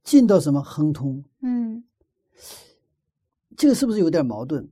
[0.02, 1.24] 尽到什么亨通？
[1.40, 1.84] 嗯，
[3.56, 4.68] 这个是不是有点矛盾？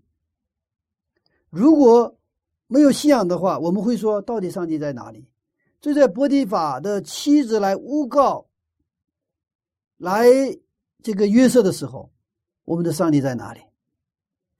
[1.49, 2.19] 如果
[2.67, 5.25] 没有信仰的话，我们会说，到底上帝在哪里？
[5.81, 8.49] 就在波提法的妻子来诬告、
[9.97, 10.27] 来
[11.05, 12.11] 这个约瑟的时候，
[12.65, 13.61] 我们的上帝在哪里？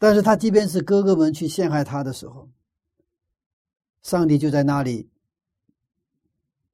[0.03, 2.51] 但是他即便是哥哥们去陷害他的时候，
[4.03, 5.09] 上帝就在那里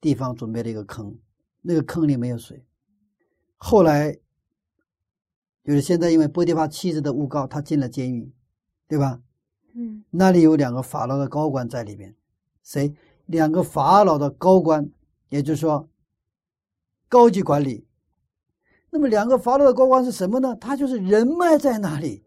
[0.00, 1.14] 地方准备了一个坑，
[1.60, 2.64] 那个坑里没有水。
[3.58, 4.18] 后来
[5.62, 8.32] 就是现在，因为波提法妻子的诬告，他进了监狱，
[8.86, 9.20] 对吧？
[9.74, 12.16] 嗯，那里有两个法老的高官在里边，
[12.62, 12.94] 谁？
[13.26, 14.90] 两个法老的高官，
[15.28, 15.90] 也就是说，
[17.10, 17.86] 高级管理。
[18.88, 20.56] 那么两个法老的高官是什么呢？
[20.56, 22.24] 他就是人脉在哪里？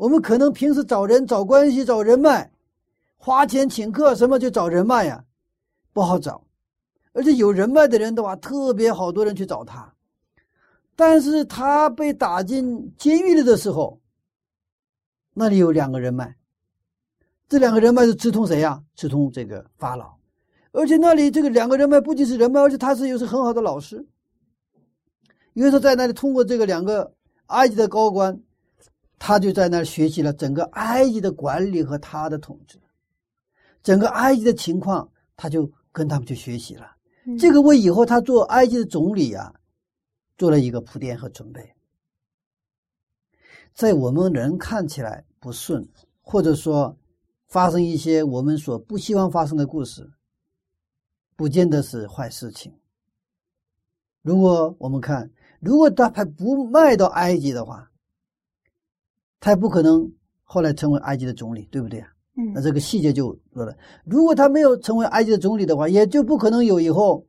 [0.00, 2.50] 我们可能平时找人、找关系、找人脉，
[3.18, 5.22] 花钱请客什么就找人脉呀，
[5.92, 6.42] 不好找。
[7.12, 9.92] 而且有人脉的人的话，特别好多人去找他。
[10.96, 14.00] 但是他被打进监狱里的时候。
[15.34, 16.34] 那里有两个人脉，
[17.46, 18.82] 这两个人脉是直通谁呀？
[18.96, 20.14] 直通这个法老，
[20.72, 24.04] 而且那里这个两个人脉不仅是人脉，而且他是又是很好的老师。
[25.52, 27.12] 因为说在那里通过这个两个
[27.46, 28.38] 埃及的高官，
[29.20, 32.80] 他就在那儿学习了整个埃及的管理和他的统治，
[33.84, 36.96] 整个埃及的情况，他就跟他们去学习了。
[37.38, 39.54] 这个为以后他做埃及的总理啊，
[40.36, 41.72] 做了一个铺垫和准备。
[43.72, 45.24] 在我们人看起来。
[45.42, 45.88] 不顺，
[46.20, 46.94] 或者说
[47.46, 50.06] 发生一些我们所不希望发生的故事，
[51.34, 52.70] 不见得是坏事情。
[54.20, 57.89] 如果我们看，如果他还不卖到埃及的话，
[59.40, 60.08] 他也不可能
[60.44, 62.08] 后来成为埃及的总理，对不对啊？
[62.36, 67.26] 嗯那这个细节就说了，如果他没有成为埃及的总理的话，也就不可能有以后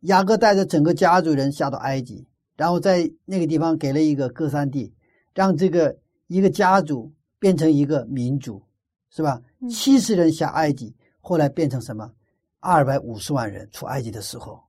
[0.00, 4.92] 雅各带着整个家族人下到埃及，然后在那个地方给了一个歌三地，
[5.34, 5.96] 让这个
[6.26, 8.62] 一个家族变成一个民族，
[9.10, 9.40] 是吧？
[9.60, 12.12] 嗯七十人下埃及，后来变成什么？
[12.60, 14.60] 二百五十万人出埃及的时候，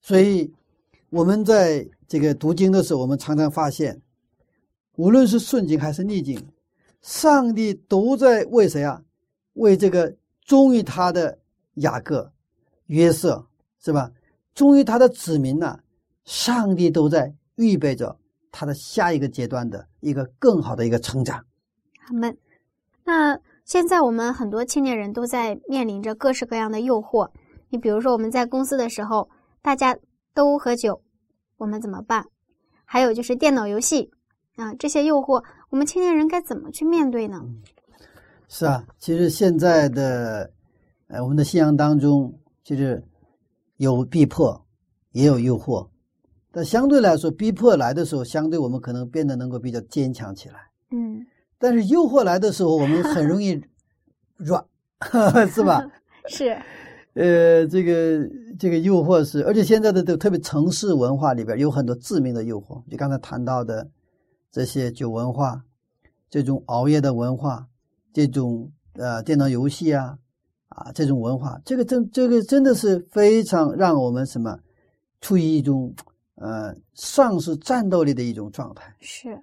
[0.00, 0.52] 所以
[1.10, 4.00] 我们在这个读经的时候，我们常常发现，
[4.96, 6.46] 无论是顺境还是逆境，
[7.00, 9.02] 上帝都在为谁啊？
[9.54, 11.38] 为这个忠于他的
[11.74, 12.32] 雅各、
[12.86, 13.46] 约瑟，
[13.78, 14.10] 是吧？
[14.54, 15.78] 忠于他的子民呐、
[16.24, 18.18] 上帝都在预备着
[18.50, 21.44] 他的下一个阶段的一个更好的一个成长。
[21.94, 22.36] 他们，
[23.04, 27.30] 那现在我们很多青年人都在面临着各式各样的诱惑。
[27.68, 29.28] 你比如说，我们在公司的时候，
[29.60, 29.98] 大家
[30.32, 31.02] 都喝酒，
[31.58, 32.26] 我们怎么办？
[32.84, 34.10] 还有就是电脑游戏
[34.56, 37.42] 啊，这些诱惑，我们青年人该怎么去面对呢？
[38.48, 40.50] 是啊，其实现在的，
[41.08, 42.32] 呃，我们的信仰当中，
[42.64, 43.02] 其实
[43.76, 44.64] 有逼迫，
[45.12, 45.88] 也有诱惑，
[46.52, 50.54] 但相对来说，逼迫来的时候，相对我们可能变得能够比较坚强起来。
[50.90, 51.26] 嗯，
[51.58, 53.60] 但是诱惑来的时候，我们很容易
[54.38, 54.64] 软，
[55.52, 55.84] 是吧？
[56.28, 56.56] 是，
[57.14, 63.86] 呃，这个这个诱惑是，而且现在的都特别城市文化里边有很多致命的诱惑，就刚才谈到的
[64.56, 65.62] 这些酒文化，
[66.30, 67.68] 这种熬夜的文化，
[68.10, 70.16] 这种呃电脑游戏啊
[70.70, 74.58] 啊这种文化，这个真这个真的是非常让我们什么
[75.20, 75.94] 处于一种
[76.36, 78.96] 呃丧失战斗力的一种状态。
[78.98, 79.38] 是，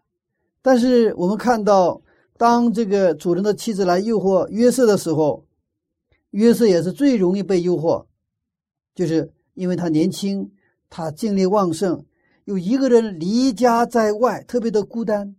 [0.64, 2.02] 但是我们看到，
[2.36, 5.46] 当这个主人的妻子来诱惑约瑟的时候，
[6.32, 8.04] 约瑟也是最容易被诱惑，
[8.96, 10.52] 就是因为他年轻，
[10.90, 12.04] 他精力旺盛，
[12.46, 15.36] 有一个人离家在外，特别的孤单，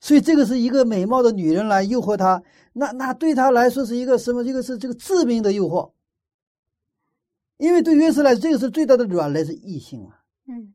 [0.00, 4.44] 所以这个是一个美貌的女人来诱惑他，那那对他来说是一个什么？
[4.44, 5.90] 这个是这个致命的诱惑，
[7.56, 10.22] 因为对约瑟来说，这个是最大的软肋是异性啊。
[10.46, 10.74] 嗯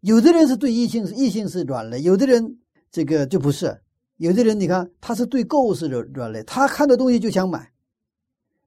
[0.00, 2.58] 有的人是对异性是异性是软肋，有的人
[2.90, 3.82] 这个就不是。
[4.16, 7.60] 有的人你看他是对购物是软软肋，他看到东西就想买；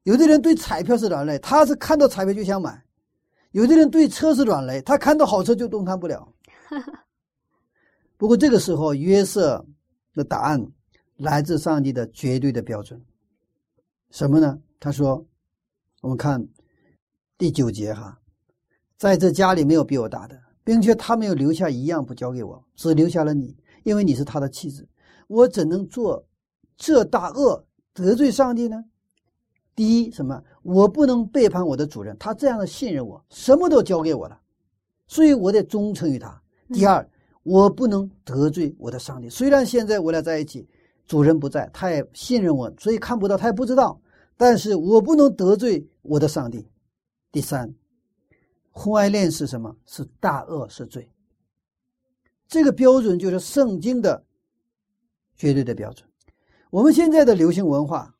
[0.03, 2.71] 有的人对彩票是软肋，他是看到彩票就想买；
[3.53, 6.27] 有的人对车是软肋，他看到好车就动弹不了。
[8.17, 9.63] 不过这个时候，约瑟
[10.15, 10.59] 的答案
[11.17, 12.99] 来自上帝的绝对的标准，
[14.09, 14.59] 什么呢？
[14.79, 15.23] 他说
[16.01, 16.43] ：“我们看
[17.37, 18.19] 第九节哈，
[18.97, 24.87] 在这家里没有比我大的，并且他没有留下一样不交给我，只留下了你，因为你是他的妻子。
[25.27, 26.25] 我怎能做
[26.75, 28.83] 这大恶得罪上帝呢？
[29.75, 30.43] 第一，什么？
[30.64, 34.39] 我不能背叛我的主人，他这样的信任我，什么都交给我了，
[35.07, 36.41] 所以我得忠诚于他。
[36.70, 37.07] 第二，
[37.43, 39.30] 我不能得罪我的上帝。
[39.30, 40.68] 虽然现在我俩在一起，
[41.05, 43.99] 主人不在，他也信任我，所以看不到，他也不知道，
[44.38, 46.66] 但是我不能得罪我的上帝。
[47.32, 47.74] 第三，
[48.72, 49.76] 婚外恋是什么？
[49.86, 51.09] 是大恶，是罪。
[52.47, 54.24] 这个标准就是圣经的
[55.36, 56.07] 绝对的标准。
[56.70, 58.16] 我们现在的流行文化，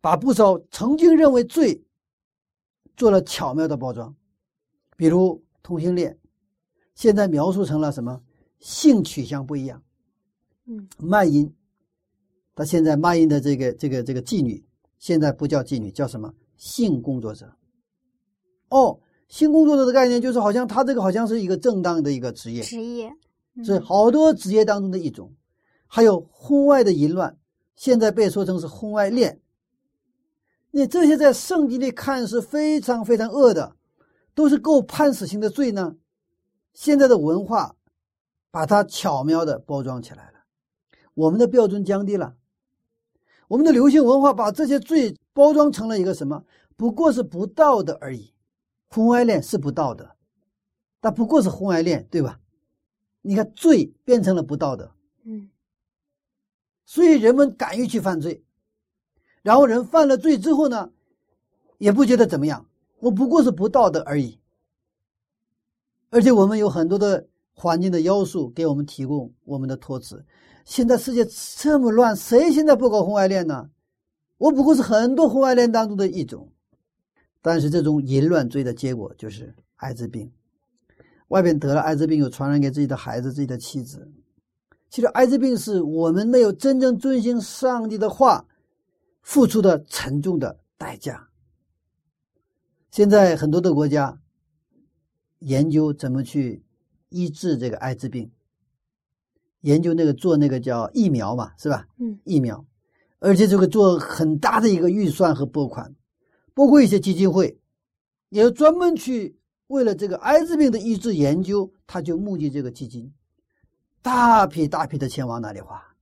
[0.00, 1.82] 把不少曾经认为罪
[2.96, 4.14] 做了巧妙的包装，
[4.96, 6.18] 比如同性恋，
[6.94, 8.20] 现在描述成了什么
[8.58, 9.82] 性取向不一样。
[10.66, 11.52] 嗯，卖淫，
[12.54, 14.64] 他现在卖淫的这个这个这个妓女，
[14.98, 17.52] 现在不叫妓女，叫什么性工作者。
[18.68, 23.10] 哦，性工作者的概念就是好像他这个好像是一个正当的一个职业，职业
[23.54, 25.32] 嗯是好多职业当中的一种。
[25.86, 27.38] 还有婚外的淫乱，
[27.74, 29.40] 现在被说成是婚外恋。
[30.70, 33.76] 你这些在圣经里看是非常非常恶的，
[34.34, 35.96] 都是够判死刑的罪呢。
[36.72, 37.74] 现在的文化
[38.50, 40.44] 把它巧妙的包装起来了，
[41.14, 42.36] 我们的标准降低了，
[43.48, 46.44] 我们的流行文化把这些罪包装成了一个什么？
[46.76, 48.32] 不过是不道德而已。
[48.90, 50.16] 婚外恋是不道德，
[51.00, 52.40] 但不过是婚外恋，对吧？
[53.20, 54.92] 你看罪变成了不道德，
[55.24, 55.50] 嗯
[56.86, 58.42] 所以人们敢于去犯罪，
[59.48, 60.90] 然后人犯了罪之后呢，
[61.78, 62.66] 也不觉得怎么样，
[63.00, 64.38] 我不过是不道德而已。
[66.10, 70.22] 而且我们有很多的环境的要素给我们提供我们的托词。
[70.66, 71.26] 现在世界
[71.56, 73.70] 这么乱，谁现在不搞婚外恋呢？
[74.36, 76.52] 我不过是很多婚外恋当中的一种，
[77.40, 80.30] 但是这种淫乱罪的结果就是艾滋病。
[81.28, 84.12] 外边得了艾滋病，又传染给自己的孩子、自己的妻子。
[84.90, 88.44] 其实，艾滋病是我们没有真正遵行上帝的话
[89.22, 91.28] 付出的沉重的代价。
[92.90, 94.20] 现在很多的国家
[95.40, 96.64] 研究怎么去
[97.10, 98.30] 医治这个艾滋病，
[99.60, 101.86] 研究那个做那个叫疫苗嘛，是吧？
[101.98, 102.66] 嗯，疫苗，
[103.18, 105.94] 而且这个做很大的一个预算和拨款，
[106.54, 107.60] 包括一些基金会，
[108.30, 109.38] 也专门去
[109.68, 113.12] 为了这个艾滋病的医治研究，他就募集这个基金，
[114.02, 115.94] 大批大批的钱往哪里花？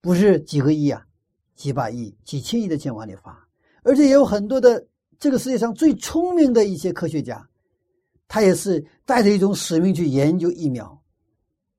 [0.00, 1.06] 不是几个亿啊，
[1.62, 3.38] 几百亿、几千亿的钱往里花，
[3.84, 4.84] 而且也有很多的
[5.16, 7.48] 这个世界上最聪明的一些科学家，
[8.26, 11.00] 他也是带着一种使命去研究疫苗，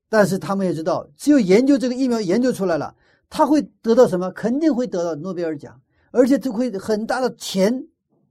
[0.08, 2.96] 但是他们也知道，只有研究这个疫苗研究出来了，
[3.30, 4.32] 他会得到什么？
[4.32, 5.78] 肯定会得到诺贝尔奖，
[6.12, 7.86] 而且就会很大的钱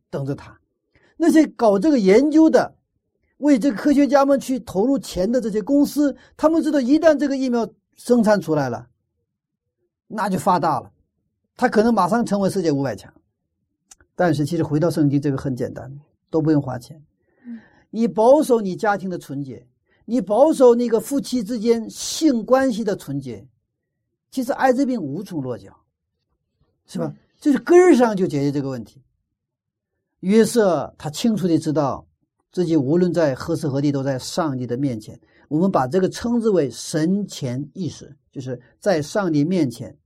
[0.08, 0.58] 等着他。
[1.18, 2.74] 那些搞这个研究的，
[3.36, 8.88] 为这个科学家们去投入钱的这些公司，他们知道，一旦这个疫苗生产出来了。
[10.08, 10.90] 那就发大了，
[11.56, 13.12] 他可能马上成为世界五百强。
[14.14, 15.90] 但是其实回到圣经，这个很简单，
[16.28, 17.02] 都不用花钱。
[17.90, 19.66] 你保守你家庭的纯洁，
[20.04, 23.46] 你保守那个夫妻之间性关系的纯洁，
[24.30, 25.74] 其实艾滋病无从落脚，
[26.86, 27.12] 是吧？
[27.40, 29.02] 就是根儿上就解决这个问题。
[30.20, 32.06] 约瑟他清楚的知道
[32.52, 39.96] 自己无论在何时何地都在上帝的面前，我们把这个称之为神前意识，就是在上帝面前。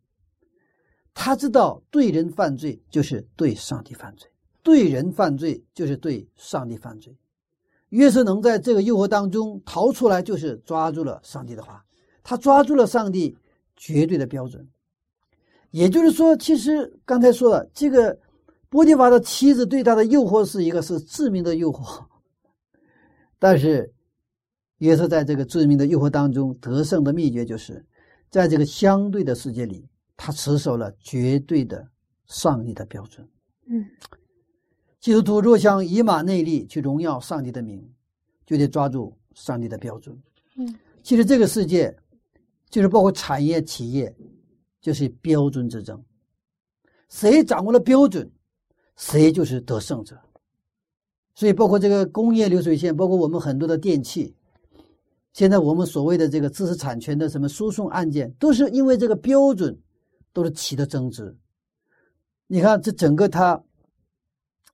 [1.19, 4.31] 他知道对人犯罪就是对上帝犯罪，
[4.63, 7.17] 对人犯罪就是对上帝犯罪。
[7.89, 11.83] 约瑟能在这个诱惑当中逃出来，就是抓住了上帝的话，
[12.23, 13.35] 他抓住了上帝
[13.77, 14.69] 绝对的标准。
[15.71, 18.17] 也就是说，其实刚才说了，这个
[18.69, 22.05] 波提法的妻子对他的诱惑是一个是致命的诱惑，
[23.41, 23.91] 但是
[24.79, 27.83] 约瑟在这个致命的诱惑当中得胜的秘诀，就是
[28.29, 29.89] 在这个相对的世界里。
[30.17, 31.87] 他持守了绝对的
[32.27, 33.29] 上帝的标准。
[33.67, 33.85] 嗯，
[35.01, 37.87] 基督徒若想以马内利去荣耀上帝的名，
[38.47, 40.17] 就得抓住上帝的标准。
[40.57, 41.95] 嗯，其实这个世界
[42.71, 44.15] 就是包括产业、企业，
[44.81, 46.03] 就是标准之争。
[47.09, 48.31] 谁掌握了标准，
[48.97, 50.19] 谁就是得胜者。
[51.35, 54.35] 所以，包括这个工业流水线，包括我们很多的电器。
[55.35, 59.79] 现在我们所谓的这个知识产权的什么诉讼案件，都是因为这个标准。
[60.37, 61.35] 都是起的争执。
[62.47, 63.59] 你看，这整个它，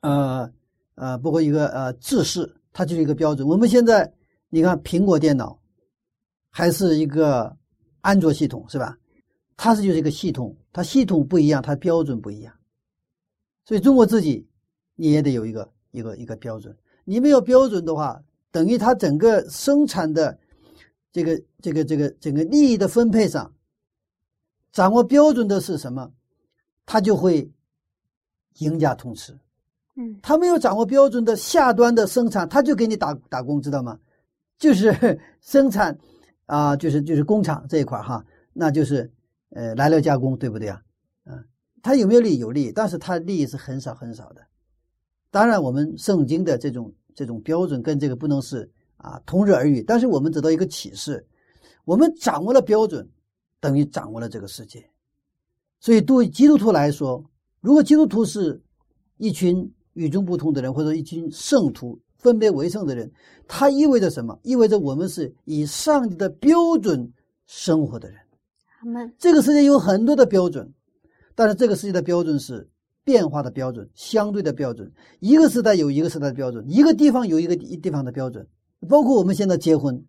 [0.00, 0.52] 呃
[0.96, 3.46] 呃，包括一个呃制式，它就是一个标准。
[3.46, 4.12] 我们现在
[4.48, 5.56] 你看，苹果电脑
[6.50, 7.56] 还是一个
[8.00, 8.98] 安卓系统，是吧？
[9.56, 12.52] 它是就是一个系统，它系统不一样，它标准不一样。
[13.64, 14.44] 所以中国自己
[14.96, 16.76] 你也得有一个一个一个标准。
[17.04, 20.36] 你没有标准的话，等于它整个生产的
[21.12, 23.54] 这个这个这个整个利益的分配上。
[24.72, 26.10] 掌握标准的是什么，
[26.86, 27.50] 他就会
[28.58, 29.38] 赢家通吃。
[29.96, 33.98] 嗯，他没有掌握标准的下端的生产，他就给你打打工，知道吗？
[34.58, 35.96] 就是 生产
[36.46, 39.10] 啊，就是就是工厂这一块哈，那就是
[39.50, 40.80] 呃来料加工，对不对啊？
[41.26, 41.44] 嗯，
[41.82, 44.40] 他有没有利有利，但是他利益是很少很少的。
[45.30, 51.26] 当然，我们圣经的这种这种标准跟这个不能是啊同日而语，但是我们得到一个启示，
[51.84, 53.06] 我们掌握了标准。
[53.62, 54.84] 等于掌握了这个世界，
[55.78, 57.24] 所以对基督徒来说，
[57.60, 58.60] 如果基督徒是
[59.18, 63.08] 一群与众不同的人，或者一群圣徒分别为圣的人，
[63.46, 64.36] 它意味着什么？
[64.42, 67.12] 意味着我们是以上帝的标准
[67.46, 68.18] 生活的人。
[68.80, 70.74] 他们这个世界有很多的标准，
[71.36, 72.68] 但是这个世界的标准是
[73.04, 74.92] 变化的标准，相对的标准。
[75.20, 78.44] 一个时代有一个时代的标准，一个地方有一个地方的标准，
[78.88, 80.04] 包括我们现在结婚。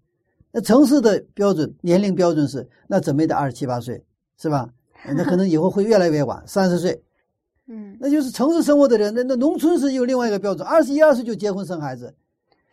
[0.53, 4.01] 那城市的标准年龄标准是，那怎么也得二十七八岁，
[4.39, 4.69] 是吧？
[5.17, 7.03] 那可能以后会越来越晚，三十岁。
[7.67, 12.13] 嗯，那就是城市生活的人，那那农村是有另外一个标准，二十一二岁就结婚生孩子。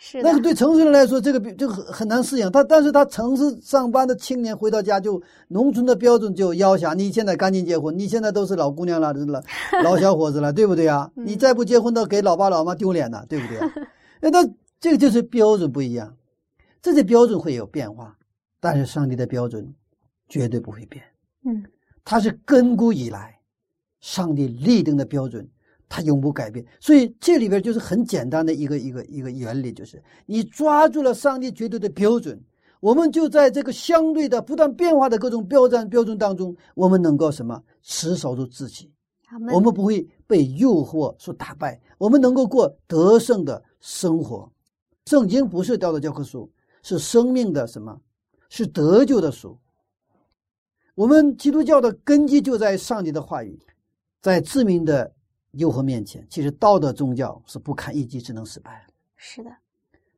[0.03, 2.51] 是那个对城市人来说，这个就很很难适应。
[2.51, 9.43] 他但是他城市上班的青年回到家就农村的标准就要挟你现在赶紧结婚，你现在都是老姑娘了，老
[9.85, 11.11] 老小伙子了，对不对啊？
[11.15, 13.59] 你再不结婚，都给老爸老妈丢脸了，对不对？
[14.21, 14.49] 那他
[14.81, 16.15] 这个就是标准不一样。
[16.83, 18.17] 这些标准会有变化，
[18.59, 19.75] 但是上帝的标准
[20.29, 21.05] 绝对不会变。
[21.45, 21.63] 嗯，
[22.05, 23.39] 它是亘古以来
[24.01, 25.49] 上帝立定的标准，
[25.89, 26.65] 它永不改变。
[26.81, 32.41] 所以这里边就是很简单的一个一个一个原理，就是你抓住了上帝绝对的标准，
[32.81, 38.91] 我们就在这个相对的不断变化的各种标准标准当中，我们能够什么持守住自己，
[39.53, 44.51] 我们不会被诱惑所打败，我们能够过得胜的生活。
[45.07, 46.51] 圣经不是道德教科书。
[46.83, 48.01] 是生命的什么？
[48.49, 49.57] 是得救的书。
[50.97, 53.59] 我们基督教的根基就在上帝的话语，
[54.21, 55.11] 在致命的
[55.53, 58.87] 诱惑面前，其实道德宗教是不堪一击，只能失败。
[59.17, 59.51] 是的，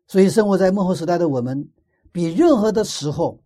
[0.06, 1.68] 所以生活在幕后时代的我们，
[2.10, 3.38] 比任何的时候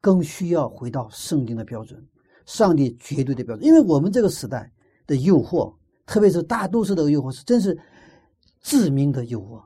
[0.00, 2.04] 更需要回到圣经的标准，
[2.44, 3.64] 上帝绝对的标准。
[3.64, 4.72] 因为我们这个时代
[5.06, 5.72] 的诱惑，
[6.06, 7.78] 特别是大都市的诱惑，是真是
[8.62, 9.62] 致命的诱惑。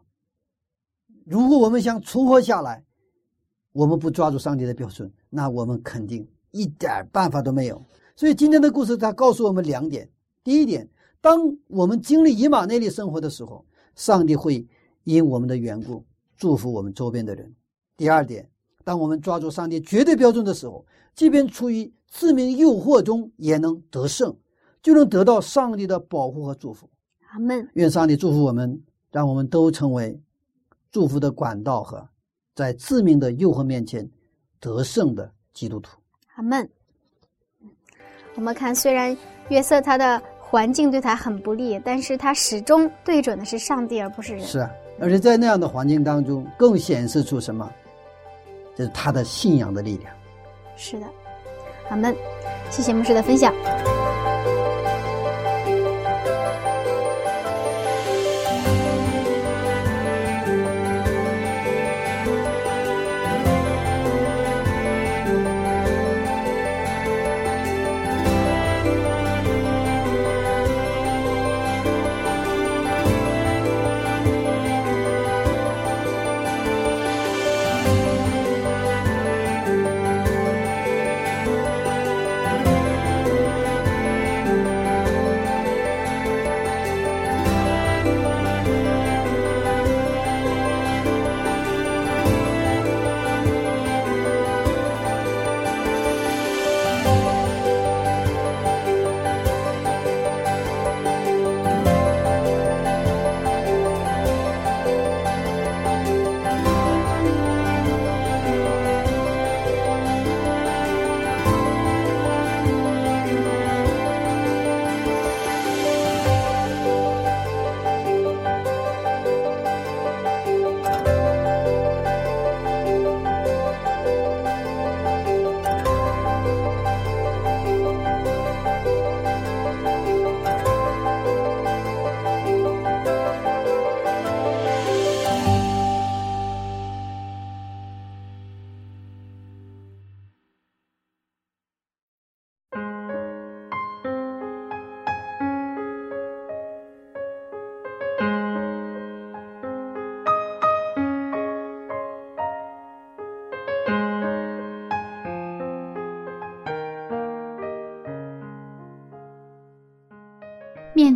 [1.30, 2.84] 如果我们想存活下来，
[3.72, 7.80] 我们不抓住上帝的标准，那我们肯定一点办法都没有。
[8.16, 10.10] 所以今天的故事，它告诉我们两点：
[10.42, 10.88] 第一点，
[11.20, 13.64] 当我们经历以马内利生活的时候，
[13.94, 14.66] 上帝会
[15.04, 16.04] 因我们的缘故
[16.36, 17.46] 祝福我们周边的人；
[17.96, 18.50] 第二点，
[18.82, 24.36] 当我们抓住上帝绝对标准的时候，即便处于致命诱惑中，也能得胜，
[24.82, 26.90] 就能得到上帝的保护和祝福。
[27.30, 27.70] 阿门。
[27.74, 30.20] 愿上帝祝福我们，让我们都成为
[30.90, 32.06] 祝福的管道和
[32.54, 34.08] 在致命的诱惑面前
[34.58, 35.98] 得胜的基督徒。
[36.34, 36.68] 阿门。
[38.34, 39.16] 我们看，虽然
[39.48, 44.44] 约瑟他的环境对他很不利，但是他始终对准的是上帝，而不是人。
[44.46, 44.70] 是啊，
[45.00, 47.70] 而且在那样的环境当中，更显示出什么？
[48.76, 50.14] 就是他的信仰的力量。
[50.76, 51.06] 是的，
[51.88, 52.14] 阿门。
[52.70, 53.52] 谢谢牧师的分享。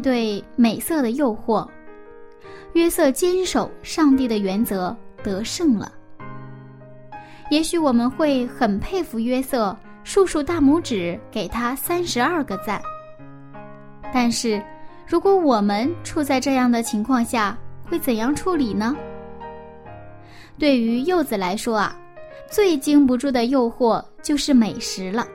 [0.05, 1.67] 对美色的诱惑，
[2.75, 5.91] 约瑟坚守上帝的原则，得胜了。
[7.49, 12.83] 也许我们会很佩服约瑟，竖竖大拇指给他三十二个赞。
[14.13, 14.63] 但是，
[15.07, 17.57] 如果我们处在这样的情况下，
[17.89, 18.95] 会怎样处理呢？
[20.59, 21.97] 对于柚子来说啊，
[22.51, 25.27] 最经不住的诱惑就是美食了。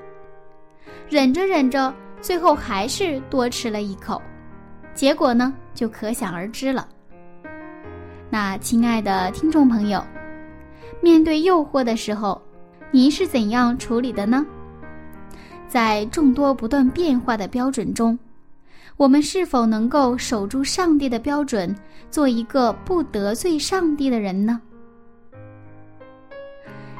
[1.09, 1.91] 忍着忍着，
[2.21, 4.21] 最后还是多吃了一口。
[4.99, 6.85] 结果呢，就可想而知了。
[8.29, 10.03] 那亲爱的听众朋友，
[10.99, 12.41] 面对诱惑的时候，
[12.91, 14.45] 你是怎样处理的呢？
[15.69, 18.19] 在众多不断变化的标准中，
[18.97, 21.73] 我们是否能够守住上帝的标准，
[22.11, 24.59] 做一个不得罪上帝的人呢？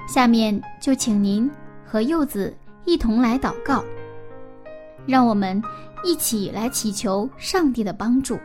[0.08, 1.52] 下面就请您
[1.86, 3.84] 和柚子一同来祷告，
[5.06, 5.62] 让我们。
[6.04, 8.40] 一起来祈求上帝的帮助，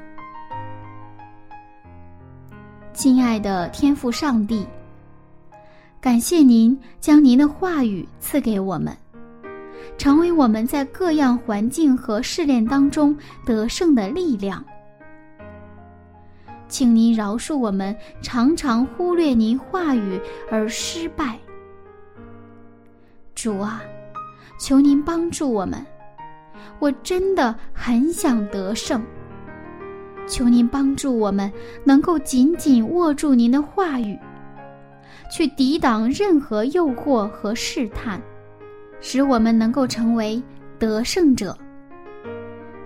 [2.93, 4.67] 亲爱的天父上帝，
[6.01, 8.97] 感谢您将您的话语赐给我们，
[9.97, 14.65] 成为我们在各样环境和试炼当中得胜的力量。
[16.67, 21.39] 请您饶恕我们常常忽略您话语而失败。
[23.33, 23.81] 主啊，
[24.59, 25.87] 求您帮助我们。
[26.79, 29.03] 我真的很想得胜，
[30.27, 31.51] 求您帮助我们
[31.85, 34.19] 能够紧紧握住您的话语，
[35.31, 38.21] 去抵挡任何诱惑和试探，
[39.01, 40.43] 使我们能够成为
[40.79, 41.57] 得胜者。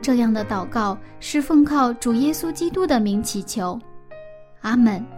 [0.01, 3.79] 这样的祷告是奉靠主耶稣基督的名祈求，
[4.61, 5.18] 阿门。